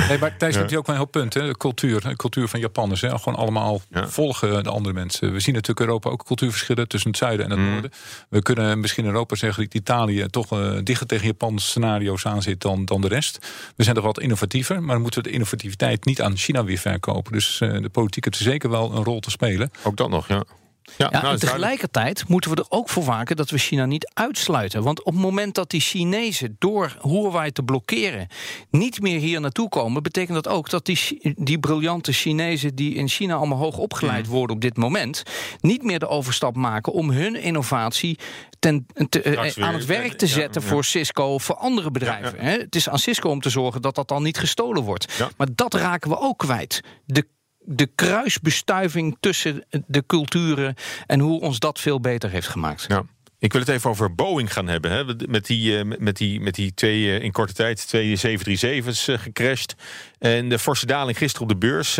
Nee, 0.07 0.17
maar 0.19 0.37
Thijs 0.37 0.55
hebt 0.55 0.69
hier 0.69 0.79
ook 0.79 0.85
wel 0.85 0.95
een 0.95 1.01
heel 1.01 1.09
punt. 1.09 1.33
Hè? 1.33 1.47
De 1.47 1.57
cultuur, 1.57 2.01
de 2.01 2.15
cultuur 2.15 2.47
van 2.47 2.59
Japanners. 2.59 3.01
Hè? 3.01 3.17
Gewoon 3.19 3.39
allemaal 3.39 3.81
Ja. 3.89 4.07
volgen 4.07 4.63
de 4.63 4.69
andere 4.69 4.93
mensen. 4.93 5.31
We 5.33 5.39
zien 5.39 5.53
natuurlijk 5.53 5.79
in 5.79 5.85
Europa 5.85 6.09
ook 6.09 6.25
cultuurverschillen 6.25 6.87
tussen 6.87 7.09
het 7.09 7.19
zuiden 7.19 7.40
en 7.43 7.49
het 7.49 7.59
Mm. 7.59 7.71
noorden. 7.71 7.91
We 8.29 8.41
kunnen 8.41 8.79
misschien 8.79 9.03
in 9.03 9.09
Europa 9.09 9.35
zeggen 9.35 9.63
dat 9.63 9.73
Italië 9.73 10.25
toch 10.29 10.51
eh, 10.51 10.77
dichter 10.83 11.07
tegen 11.07 11.25
Japans 11.25 11.65
scenario's 11.67 12.25
aan 12.25 12.41
zit 12.41 12.61
dan, 12.61 12.85
dan 12.85 13.01
de 13.01 13.07
rest. 13.07 13.39
We 13.75 13.83
zijn 13.83 13.95
toch 13.95 14.05
wat 14.05 14.19
innovatiever, 14.19 14.79
maar 14.83 14.93
dan 14.93 15.01
moeten 15.01 15.21
we 15.21 15.27
de 15.27 15.33
innovativiteit 15.33 16.05
niet 16.05 16.21
aan 16.21 16.37
China 16.37 16.63
weer 16.63 16.77
verkopen. 16.77 17.31
Dus 17.31 17.61
eh, 17.61 17.81
de 17.81 17.89
politiek 17.89 18.23
heeft 18.25 18.37
er 18.37 18.43
zeker 18.43 18.69
wel 18.69 18.95
een 18.95 19.03
rol 19.03 19.19
te 19.19 19.29
spelen. 19.29 19.71
Ook 19.83 19.97
dat 19.97 20.09
nog, 20.09 20.27
ja. 20.27 20.43
Ja, 20.83 20.93
Ja, 20.97 20.97
nou, 20.97 21.13
en 21.13 21.19
duidelijk. 21.21 21.39
tegelijkertijd 21.39 22.27
moeten 22.27 22.51
we 22.51 22.57
er 22.57 22.65
ook 22.69 22.89
voor 22.89 23.03
waken 23.03 23.35
dat 23.35 23.49
we 23.49 23.57
China 23.57 23.85
niet 23.85 24.11
uitsluiten. 24.13 24.83
Want 24.83 25.03
op 25.03 25.13
het 25.13 25.21
moment 25.21 25.55
dat 25.55 25.69
die 25.69 25.81
Chinezen 25.81 26.55
door 26.59 26.97
Huawei 27.01 27.51
te 27.51 27.63
blokkeren 27.63 28.27
niet 28.69 29.01
meer 29.01 29.19
hier 29.19 29.41
naartoe 29.41 29.69
komen, 29.69 30.03
betekent 30.03 30.43
dat 30.43 30.53
ook 30.53 30.69
dat 30.69 30.85
die, 30.85 31.33
die 31.35 31.59
briljante 31.59 32.11
Chinezen 32.11 32.75
die 32.75 32.93
in 32.93 33.07
China 33.07 33.35
allemaal 33.35 33.57
hoog 33.57 33.77
opgeleid 33.77 34.25
Mm. 34.25 34.31
worden 34.31 34.55
op 34.55 34.61
dit 34.61 34.77
moment, 34.77 35.23
niet 35.59 35.83
meer 35.83 35.99
de 35.99 36.07
overstap 36.07 36.55
maken 36.55 36.93
om 36.93 37.09
hun 37.09 37.35
innovatie 37.35 38.19
ten, 38.59 38.85
te, 39.09 39.21
eh, 39.21 39.41
weer, 39.41 39.63
aan 39.65 39.73
het 39.73 39.85
werk 39.85 40.13
te 40.13 40.25
ja, 40.25 40.31
zetten 40.31 40.61
ja. 40.61 40.67
voor 40.67 40.83
Cisco 40.83 41.23
of 41.23 41.43
voor 41.43 41.55
andere 41.55 41.91
bedrijven. 41.91 42.39
Hè. 42.39 42.51
Het 42.57 42.75
is 42.75 42.89
aan 42.89 42.99
Cisco 42.99 43.29
om 43.29 43.41
te 43.41 43.49
zorgen 43.49 43.81
dat 43.81 43.95
dat 43.95 44.07
dan 44.07 44.23
niet 44.23 44.37
gestolen 44.37 44.83
wordt. 44.83 45.19
Maar 45.37 45.47
dat 45.55 45.73
raken 45.73 46.09
we 46.09 46.19
ook 46.19 46.37
kwijt. 46.37 46.81
De 47.05 47.27
de 47.73 47.89
kruisbestuiving 47.95 49.17
tussen 49.19 49.65
de 49.87 50.03
culturen 50.05 50.75
en 51.05 51.19
hoe 51.19 51.41
ons 51.41 51.59
dat 51.59 51.79
veel 51.79 51.99
beter 51.99 52.29
heeft 52.29 52.47
gemaakt. 52.47 52.85
Ja. 52.87 53.03
Ik 53.41 53.51
wil 53.51 53.61
het 53.61 53.69
even 53.69 53.89
over 53.89 54.15
Boeing 54.15 54.53
gaan 54.53 54.67
hebben. 54.67 54.91
Hè. 54.91 55.27
Met, 55.27 55.45
die, 55.45 55.77
eh, 55.77 55.99
met, 55.99 56.17
die, 56.17 56.39
met 56.39 56.55
die 56.55 56.73
twee 56.73 57.15
eh, 57.15 57.23
in 57.23 57.31
korte 57.31 57.53
tijd 57.53 57.87
twee 57.87 58.17
737's 58.17 59.07
eh, 59.07 59.17
gecrashed. 59.17 59.75
En 60.19 60.49
de 60.49 60.59
forse 60.59 60.85
daling 60.85 61.17
gisteren 61.17 61.47
op 61.47 61.53
de 61.53 61.67
beurs. 61.67 61.95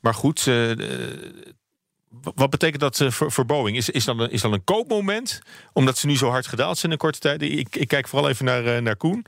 maar 0.00 0.14
goed, 0.14 0.50
wat 2.34 2.50
betekent 2.50 2.80
dat 2.80 3.04
voor, 3.08 3.46
Boeing? 3.46 3.76
Is, 3.76 3.90
is, 3.90 4.04
dat 4.04 4.18
een, 4.18 4.30
is 4.30 4.40
dat 4.40 4.52
een 4.52 4.64
koopmoment? 4.64 5.40
Omdat 5.72 5.98
ze 5.98 6.06
nu 6.06 6.16
zo 6.16 6.28
hard 6.28 6.46
gedaald 6.46 6.78
zijn 6.78 6.92
in 6.92 6.98
korte 6.98 7.18
tijd? 7.18 7.42
Ik, 7.42 7.76
ik 7.76 7.88
kijk 7.88 8.08
vooral 8.08 8.28
even 8.28 8.44
naar, 8.44 8.82
naar 8.82 8.96
Koen. 8.96 9.24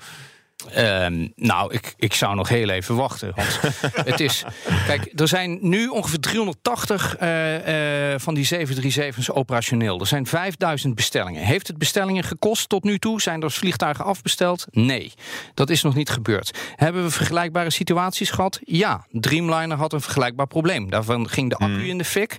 Ehm, 0.73 1.29
nou, 1.37 1.73
ik, 1.73 1.95
ik 1.97 2.15
zou 2.15 2.35
nog 2.35 2.49
heel 2.49 2.69
even 2.69 2.97
wachten. 2.97 3.33
Want 3.35 3.61
het 4.11 4.21
is. 4.21 4.45
Kijk, 4.87 5.13
er 5.21 5.29
zijn 5.29 5.59
nu 5.61 5.89
ongeveer 5.89 6.21
380 6.21 7.17
eh, 7.17 8.13
eh, 8.13 8.21
van 8.21 8.35
die 8.35 8.49
737's 8.55 9.31
operationeel. 9.31 10.01
Er 10.01 10.07
zijn 10.07 10.27
5000 10.27 10.95
bestellingen. 10.95 11.43
Heeft 11.43 11.67
het 11.67 11.79
bestellingen 11.79 12.25
gekost 12.25 12.69
tot 12.69 12.85
nu 12.85 12.99
toe? 12.99 13.21
Zijn 13.21 13.43
er 13.43 13.51
vliegtuigen 13.51 14.05
afbesteld? 14.05 14.67
Nee, 14.71 15.13
dat 15.55 15.71
is 15.71 15.83
nog 15.83 15.95
niet 15.95 16.11
gebeurd. 16.11 16.59
Hebben 16.77 17.03
we 17.03 17.11
vergelijkbare 17.11 17.71
situaties 17.71 18.31
gehad? 18.31 18.61
Ja, 18.65 19.07
Dreamliner 19.11 19.77
had 19.77 19.93
een 19.93 20.01
vergelijkbaar 20.01 20.47
probleem. 20.47 20.91
Daarvan 20.91 21.29
ging 21.29 21.51
de 21.51 21.57
accu 21.57 21.89
in 21.89 21.99
de 21.99 22.05
fik. 22.05 22.37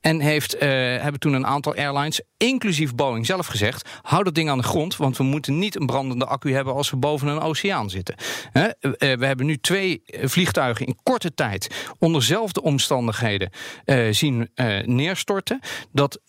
En 0.00 0.20
heeft, 0.20 0.56
eh, 0.56 0.68
hebben 0.68 1.20
toen 1.20 1.32
een 1.32 1.46
aantal 1.46 1.74
airlines, 1.74 2.20
inclusief 2.36 2.94
Boeing 2.94 3.26
zelf 3.26 3.46
gezegd... 3.46 3.88
hou 4.02 4.24
dat 4.24 4.34
ding 4.34 4.50
aan 4.50 4.58
de 4.58 4.64
grond, 4.64 4.96
want 4.96 5.16
we 5.16 5.24
moeten 5.24 5.58
niet 5.58 5.80
een 5.80 5.86
brandende 5.86 6.26
accu 6.26 6.52
hebben... 6.52 6.74
als 6.74 6.90
we 6.90 6.96
boven 6.96 7.28
een 7.28 7.40
oceaan 7.40 7.65
zitten. 7.86 8.14
Eh, 8.52 8.62
we 8.98 9.26
hebben 9.26 9.46
nu 9.46 9.56
twee 9.58 10.02
eh, 10.06 10.28
vliegtuigen 10.28 10.86
in 10.86 10.98
korte 11.02 11.34
tijd... 11.34 11.86
onder 11.98 12.20
dezelfde 12.20 12.62
omstandigheden 12.62 13.50
eh, 13.84 14.06
zien 14.10 14.50
neerstorten. 14.84 15.60
Dat 15.92 16.20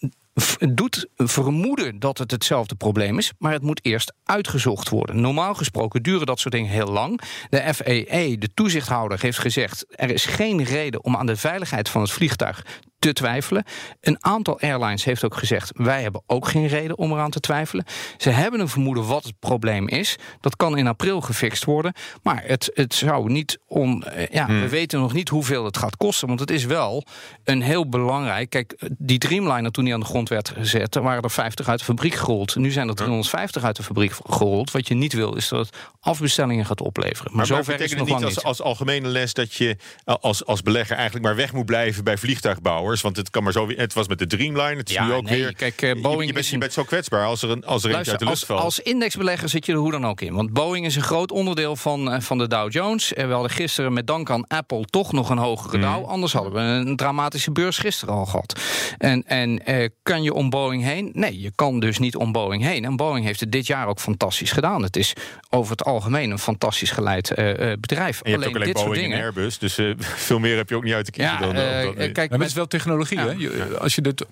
doet 0.70 1.08
vermoeden 1.16 2.00
dat 2.00 2.18
het 2.18 2.32
hetzelfde 2.32 2.76
probleem 2.76 3.18
is, 3.18 3.32
maar 3.38 3.52
het 3.52 3.62
moet 3.62 3.86
eerst 3.86 4.14
uitgezocht 4.24 4.90
worden. 4.90 5.22
Normaal 5.22 5.54
gesproken 5.54 6.04
duren 6.04 6.26
dat 6.26 6.40
soort 6.40 6.54
dingen 6.54 6.72
heel 6.72 6.92
lang. 6.92 7.22
De 7.50 7.74
FAA, 7.74 8.36
de 8.40 8.50
toezichthouder, 8.54 9.22
heeft 9.22 9.40
gezegd: 9.40 9.86
er 9.90 10.10
is 10.10 10.26
geen 10.26 10.64
reden 10.64 11.04
om 11.04 11.16
aan 11.16 11.26
de 11.26 11.36
veiligheid 11.36 11.90
van 11.90 12.02
het 12.02 12.12
vliegtuig 12.12 12.66
te 13.00 13.14
twijfelen. 13.14 13.64
Een 14.02 14.18
aantal 14.20 14.60
airlines 14.60 15.04
heeft 15.04 15.24
ook 15.26 15.36
gezegd: 15.36 15.72
wij 15.74 16.02
hebben 16.02 16.22
ook 16.28 16.48
geen 16.48 16.68
reden 16.68 16.98
om 16.98 17.12
eraan 17.12 17.30
te 17.32 17.40
twijfelen. 17.40 17.86
Ze 18.18 18.30
hebben 18.30 18.60
een 18.60 18.68
vermoeden 18.70 19.08
wat 19.08 19.24
het 19.24 19.40
probleem 19.40 19.88
is. 19.88 20.16
Dat 20.42 20.56
kan 20.56 20.78
in 20.78 20.88
april 20.88 21.22
gefixt 21.22 21.64
worden, 21.64 21.94
maar 22.24 22.44
het, 22.46 22.72
het 22.74 22.94
zou 22.94 23.32
niet 23.32 23.60
om. 23.68 24.04
eh, 24.04 24.28
Ja, 24.28 24.46
we 24.48 24.70
weten 24.70 25.00
nog 25.00 25.14
niet 25.14 25.30
hoeveel 25.30 25.66
het 25.66 25.78
gaat 25.78 25.98
kosten, 25.98 26.28
want 26.28 26.40
het 26.40 26.52
is 26.52 26.66
wel 26.66 27.04
een 27.44 27.62
heel 27.62 27.90
belangrijk. 27.90 28.50
Kijk, 28.50 28.76
die 28.98 29.18
Dreamliner 29.18 29.72
toen 29.72 29.84
die 29.84 29.94
aan 29.94 30.00
de 30.00 30.06
grond 30.06 30.30
werd 30.30 30.50
gezet, 30.50 30.96
waren 30.96 31.24
er 31.24 31.32
50 31.32 31.68
uit 31.70 31.80
de 31.80 31.86
fabriek 31.86 32.14
gerold. 32.16 32.56
Nu 32.56 32.72
zijn 32.72 32.88
er 32.88 32.96
350 32.96 33.64
uit 33.64 33.76
de 33.76 33.84
fabriek 33.84 34.14
gerold. 34.26 34.72
Wat 34.72 34.88
je 34.88 34.94
niet 34.94 35.14
wil, 35.14 35.36
is 35.36 35.48
dat 35.48 35.66
het 35.66 35.76
afbestellingen 36.00 36.66
gaat 36.66 36.82
opleveren. 36.82 37.36
Maar, 37.36 37.46
zover 37.46 37.74
is 37.82 37.90
het 37.90 38.00
nog 38.00 38.00
het 38.00 38.10
lang 38.10 38.20
niet 38.20 38.36
niet. 38.36 38.46
als, 38.46 38.60
als 38.60 38.68
algemene 38.68 39.08
les 39.08 39.34
dat 39.34 39.54
je 39.54 39.78
eh, 40.06 40.16
als, 40.22 40.46
als 40.46 40.62
belegger 40.62 40.96
eigenlijk 40.96 41.26
maar 41.26 41.36
weg 41.36 41.54
moet 41.54 41.66
blijven 41.66 42.04
bij 42.04 42.18
Want 42.96 43.18
het 43.18 43.30
kan 43.30 43.44
maar 43.44 43.52
zo. 43.52 43.70
Het 43.70 43.94
was 43.94 44.08
met 44.08 44.20
de 44.20 44.28
Dreamliner, 44.28 44.78
het 44.78 44.90
is 44.90 44.96
Ja, 44.96 45.06
nu 45.06 45.14
ook 45.14 45.24
nee, 45.24 45.40
weer. 45.42 45.56
kijk, 45.56 45.82
eh, 45.82 45.90
je- 45.90 45.96
je, 45.96 46.02
Boeing 46.02 46.26
je, 46.28 46.34
bent, 46.34 46.46
is 46.46 46.52
je 46.52 46.58
bent 46.58 46.74
zo 46.74 46.84
kwetsbaar 46.84 47.26
als 47.26 47.42
er 47.42 47.50
een 47.50 47.66
als 47.66 47.84
er 47.84 47.96
eentje 47.96 48.12
uit 48.12 48.20
de 48.20 48.26
lucht 48.26 48.38
als, 48.40 48.48
valt. 48.48 48.62
als 48.62 48.80
indexbelegger 48.80 49.50
zit 49.50 49.66
je 49.66 49.72
er 49.72 49.78
hoe 49.78 49.92
dan 49.92 50.06
ook 50.06 50.22
in. 50.22 50.34
Want 50.34 50.54
Boeing 50.54 50.86
is 50.86 50.96
een 50.96 51.02
groot 51.02 51.32
onderdeel 51.32 51.76
van, 51.76 52.12
eh, 52.12 52.20
van 52.22 52.38
de 52.38 52.48
Dow 52.48 52.72
Jones. 52.72 53.14
En 53.14 53.28
we 53.28 53.34
hadden 53.34 53.52
gisteren 53.52 53.94
met 53.94 54.08
dank 54.08 54.30
aan 54.30 54.48
Apple 54.48 54.86
toch 54.86 55.12
nog 55.12 55.30
een 55.30 55.38
hogere 55.38 55.78
Mhm. 55.78 55.92
Dow. 55.94 56.06
Anders 56.06 56.34
hadden 56.34 56.54
we 56.54 56.60
een 56.60 56.96
dramatische 56.96 57.52
beurs 57.52 57.78
gisteren 57.78 58.14
al 58.14 58.26
gehad. 58.26 58.60
En, 58.98 59.24
en 59.26 59.66
eh, 59.66 59.90
kan 60.04 60.24
je 60.24 60.34
om 60.34 60.50
Boeing 60.50 60.84
heen? 60.84 61.10
Nee, 61.14 61.42
je 61.42 61.52
kan 61.56 61.80
dus 61.80 61.98
niet 62.00 62.16
om 62.16 62.32
Boeing 62.32 62.64
heen. 62.64 62.86
En 62.86 62.96
Boeing 62.96 63.26
heeft 63.26 63.40
het 63.40 63.52
dit 63.52 63.68
jaar 63.68 63.88
ook 63.88 64.00
fantastisch 64.00 64.52
gedaan. 64.52 64.84
Het 64.84 64.96
is 64.96 65.14
over 65.50 65.72
het 65.72 65.84
algemeen 65.84 66.32
een 66.32 66.40
fantastisch 66.40 66.92
geleid 66.92 67.32
eh, 67.32 67.72
eh, 67.72 67.78
bedrijf. 67.80 68.22
en 68.22 68.32
je 68.32 68.36
hebt 68.38 68.50
ook 68.50 68.56
alleen 68.56 68.68
dit 68.68 68.78
soort 68.78 68.90
Boeing 68.90 69.04
en 69.06 69.10
dingen. 69.20 69.26
Airbus, 69.26 69.58
dus 69.58 69.78
eh, 69.78 69.86
veel 70.28 70.40
meer 70.40 70.56
heb 70.58 70.70
je 70.70 70.76
ook 70.76 70.84
niet 70.84 70.94
uit 70.94 71.06
te 71.06 71.12
kiezen 71.12 71.34
Ja, 71.34 71.40
dan. 71.40 71.56
eh, 71.56 71.84
dan 71.84 71.96
eh, 71.98 72.14
kijk, 72.14 72.30
Maar 72.30 72.40
het 72.40 72.48
is 72.48 72.54
wel 72.54 72.68
technologie. 72.78 73.20
Ja. 73.20 73.50
Hè? 73.50 73.80
Als 73.80 73.96
je 73.96 74.02
dit 74.02 74.26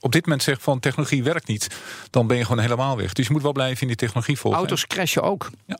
op 0.00 0.12
dit 0.12 0.24
moment 0.24 0.42
zegt 0.42 0.62
van 0.62 0.80
technologie 0.80 1.22
werkt 1.22 1.46
niet, 1.46 1.68
dan 2.10 2.26
ben 2.26 2.36
je 2.36 2.44
gewoon 2.44 2.62
helemaal 2.62 2.96
weg. 2.96 3.12
Dus 3.12 3.26
je 3.26 3.32
moet 3.32 3.42
wel 3.42 3.52
blijven 3.52 3.80
in 3.80 3.86
die 3.86 3.96
technologie 3.96 4.38
volgen. 4.38 4.60
auto's 4.60 4.86
crashen 4.86 5.22
ook. 5.22 5.50
ja. 5.66 5.78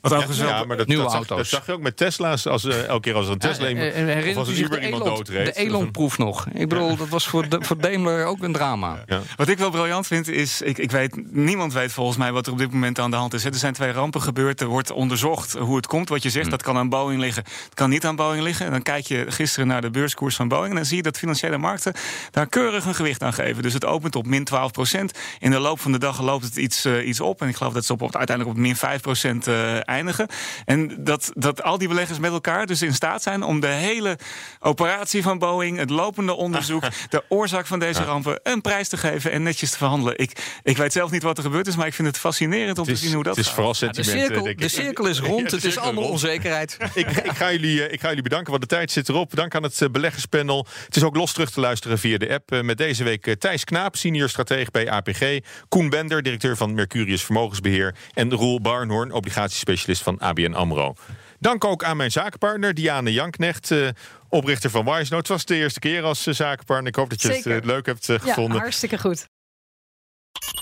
Wat 0.00 0.36
Ja, 0.36 0.46
ja, 0.46 0.64
maar 0.64 0.76
dat, 0.76 0.86
Nieuwe 0.86 1.02
dat, 1.02 1.12
zag, 1.12 1.20
auto's. 1.28 1.36
dat 1.36 1.46
zag 1.46 1.66
je 1.66 1.72
ook 1.72 1.80
met 1.80 1.96
Tesla's. 1.96 2.46
Als, 2.46 2.64
eh, 2.64 2.84
elke 2.86 3.00
keer 3.00 3.14
als 3.14 3.26
er 3.26 3.32
een 3.32 3.38
Tesla 3.38 3.64
Ja, 3.64 3.70
iemand- 3.70 3.92
eh, 3.92 4.28
of 4.30 4.36
als 4.36 4.48
een 4.48 4.58
Uber 4.64 4.78
de 4.80 4.84
iemand 4.84 5.04
Elon- 5.04 5.16
doodreed. 5.16 5.46
De 5.46 5.52
Elon-proef 5.60 6.18
nog. 6.18 6.46
Ik 6.52 6.68
bedoel, 6.68 6.96
dat 6.96 7.08
was 7.08 7.26
voor, 7.28 7.48
de, 7.48 7.58
voor 7.60 7.78
Daimler 7.80 8.24
ook 8.24 8.42
een 8.42 8.52
drama. 8.52 9.02
Ja. 9.06 9.20
Wat 9.36 9.48
ik 9.48 9.58
wel 9.58 9.70
briljant 9.70 10.06
vind 10.06 10.28
is, 10.28 10.60
ik, 10.62 10.78
ik 10.78 10.90
weet, 10.90 11.32
niemand 11.32 11.72
weet 11.72 11.92
volgens 11.92 12.16
mij 12.16 12.32
wat 12.32 12.46
er 12.46 12.52
op 12.52 12.58
dit 12.58 12.72
moment 12.72 12.98
aan 12.98 13.10
de 13.10 13.16
hand 13.16 13.34
is. 13.34 13.44
Er 13.44 13.54
zijn 13.54 13.72
twee 13.72 13.92
rampen 13.92 14.22
gebeurd, 14.22 14.60
er 14.60 14.66
wordt 14.66 14.90
onderzocht 14.90 15.52
hoe 15.52 15.76
het 15.76 15.86
komt. 15.86 16.08
Wat 16.08 16.22
je 16.22 16.30
zegt, 16.30 16.50
dat 16.50 16.62
kan 16.62 16.76
aan 16.76 16.88
Boeing 16.88 17.20
liggen, 17.20 17.42
het 17.64 17.74
kan 17.74 17.90
niet 17.90 18.04
aan 18.06 18.16
Boeing 18.16 18.42
liggen. 18.42 18.66
En 18.66 18.72
dan 18.72 18.82
kijk 18.82 19.06
je 19.06 19.24
gisteren 19.28 19.66
naar 19.68 19.80
de 19.80 19.90
beurskoers 19.90 20.36
van 20.36 20.48
Boeing 20.48 20.68
en 20.70 20.76
dan 20.76 20.84
zie 20.84 20.96
je 20.96 21.02
dat 21.02 21.18
financiële 21.18 21.58
markten 21.58 21.92
daar 22.30 22.46
keurig 22.46 22.84
een 22.84 22.94
gewicht 22.94 23.22
aan 23.22 23.32
geven. 23.32 23.62
Dus 23.62 23.72
het 23.72 23.84
opent 23.84 24.16
op 24.16 24.26
min 24.26 24.44
12 24.44 24.70
procent. 24.72 25.18
In 25.38 25.50
de 25.50 25.58
loop 25.58 25.80
van 25.80 25.92
de 25.92 25.98
dag 25.98 26.20
loopt 26.20 26.44
het 26.44 26.56
iets, 26.56 26.84
eh, 26.84 27.06
iets 27.08 27.20
op. 27.20 27.40
En 27.42 27.48
ik 27.48 27.56
geloof 27.56 27.72
dat 27.72 27.84
ze 27.84 27.92
op, 27.92 28.02
op, 28.02 28.16
uiteindelijk 28.16 28.56
op 28.56 28.62
min 28.62 28.76
5 28.76 29.00
procent 29.00 29.48
eindigen. 29.84 30.28
En 30.64 31.04
dat, 31.04 31.30
dat 31.34 31.62
al 31.62 31.78
die 31.78 31.88
beleggers 31.88 32.18
met 32.18 32.32
elkaar 32.32 32.66
dus 32.66 32.82
in 32.82 32.94
staat 32.94 33.22
zijn 33.22 33.42
om 33.42 33.60
de 33.60 33.66
hele 33.66 34.18
operatie 34.60 35.22
van 35.22 35.38
Boeing, 35.38 35.78
het 35.78 35.90
lopende 35.90 36.32
onderzoek, 36.34 36.82
de 37.10 37.24
oorzaak 37.28 37.66
van 37.66 37.78
deze 37.78 38.04
rampen, 38.04 38.40
een 38.42 38.60
prijs 38.60 38.88
te 38.88 38.96
geven 38.96 39.30
en 39.32 39.42
netjes 39.42 39.70
te 39.70 39.76
verhandelen. 39.76 40.18
Ik, 40.18 40.58
ik 40.62 40.76
weet 40.76 40.92
zelf 40.92 41.10
niet 41.10 41.22
wat 41.22 41.36
er 41.36 41.42
gebeurd 41.42 41.66
is, 41.66 41.76
maar 41.76 41.86
ik 41.86 41.94
vind 41.94 42.08
het 42.08 42.18
fascinerend 42.18 42.78
om 42.78 42.86
Het 42.86 42.94
te 42.94 43.00
zien 43.00 43.14
hoe 43.14 43.22
dat 43.22 43.36
het 43.36 43.44
is 43.44 43.50
gaat. 43.50 43.54
vooral 43.54 43.74
Ja, 43.80 43.86
de, 43.88 44.02
sentiment. 44.02 44.26
cirkel, 44.26 44.46
eh, 44.46 44.56
de 44.56 44.64
ik. 44.64 44.70
cirkel 44.70 45.06
is 45.06 45.18
Ja, 45.20 45.26
rond, 45.26 45.38
de 45.38 45.44
het 45.44 45.54
is 45.54 45.60
cirkel 45.62 45.82
allemaal 45.82 46.02
rond. 46.02 46.14
onzekerheid. 46.14 46.76
Ik, 46.94 47.06
ik, 47.10 47.30
ga 47.36 47.52
jullie, 47.52 47.84
eh, 47.86 47.92
ik 47.92 48.00
ga 48.00 48.08
jullie 48.08 48.22
bedanken, 48.22 48.50
want 48.50 48.62
de 48.62 48.68
tijd 48.68 48.90
zit 48.90 49.08
erop. 49.08 49.34
Dank 49.34 49.54
aan 49.54 49.62
het 49.62 49.82
eh, 49.82 49.88
beleggerspanel. 49.88 50.66
Het 50.86 50.96
is 50.96 51.02
ook 51.02 51.16
los 51.16 51.32
terug 51.32 51.50
te 51.50 51.60
luisteren 51.60 51.98
via 51.98 52.18
de 52.18 52.32
app. 52.32 52.52
Eh, 52.52 52.60
Met 52.60 52.78
deze 52.78 53.04
week 53.04 53.26
eh, 53.26 53.34
Thijs 53.34 53.64
Knaap, 53.64 53.96
senior 53.96 54.28
stratege 54.28 54.70
bij 54.70 54.90
APG. 54.90 55.38
Koen 55.68 55.88
Bender, 55.88 56.22
directeur 56.22 56.56
van 56.56 56.74
Mercurius 56.74 57.22
Vermogensbeheer. 57.24 57.94
En 58.14 58.32
Roel 58.32 58.60
Barnhoorn, 58.60 59.12
obligatiespecialist 59.50 60.02
van 60.02 60.18
ABN 60.18 60.52
AMRO. 60.52 60.94
Dank 61.38 61.64
ook 61.64 61.84
aan 61.84 61.96
mijn 61.96 62.10
zakenpartner 62.10 62.74
Diane 62.74 63.12
Janknecht, 63.12 63.70
eh, 63.70 63.88
oprichter 64.28 64.70
van 64.70 64.84
Wisenote. 64.84 65.14
Het 65.16 65.28
was 65.28 65.44
de 65.44 65.54
eerste 65.54 65.78
keer 65.80 66.02
als 66.02 66.26
eh, 66.26 66.34
zakenpartner. 66.34 66.88
Ik 66.88 66.94
hoop 66.96 67.10
dat 67.10 67.22
je 67.22 67.28
het 67.28 67.42
Zeker. 67.42 67.60
eh, 67.60 67.66
leuk 67.66 67.86
hebt 67.86 68.08
eh, 68.08 68.16
Ja, 68.16 68.22
gevonden. 68.22 68.58
hartstikke 68.60 68.98
goed. 68.98 69.26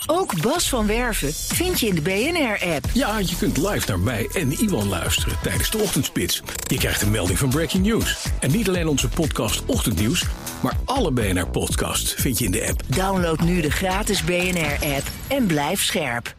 Ook 0.06 0.40
Bas 0.42 0.68
van 0.68 0.86
Werven 0.86 1.32
vind 1.34 1.80
je 1.80 1.86
in 1.86 1.94
de 1.94 2.00
BNR-app. 2.00 2.84
Ja, 2.94 3.18
je 3.18 3.36
kunt 3.38 3.56
live 3.56 3.88
naar 3.88 3.98
mij 3.98 4.28
en 4.34 4.52
Iwan 4.52 4.88
luisteren 4.88 5.36
tijdens 5.42 5.70
de 5.70 5.78
ochtendspits. 5.78 6.42
Je 6.66 6.76
krijgt 6.78 7.02
een 7.02 7.10
melding 7.10 7.38
van 7.38 7.48
Breaking 7.48 7.86
News. 7.86 8.26
En 8.40 8.50
niet 8.50 8.68
alleen 8.68 8.86
onze 8.88 9.08
podcast 9.08 9.64
Ochtendnieuws, 9.66 10.24
maar 10.62 10.72
alle 10.84 11.10
BNR-podcasts 11.12 12.12
vind 12.14 12.38
je 12.38 12.44
in 12.44 12.50
de 12.50 12.66
app. 12.68 12.82
Download 12.86 13.40
nu 13.40 13.60
de 13.60 13.70
gratis 13.70 14.22
BNR-app 14.24 15.06
en 15.28 15.46
blijf 15.46 15.82
scherp. 15.82 16.34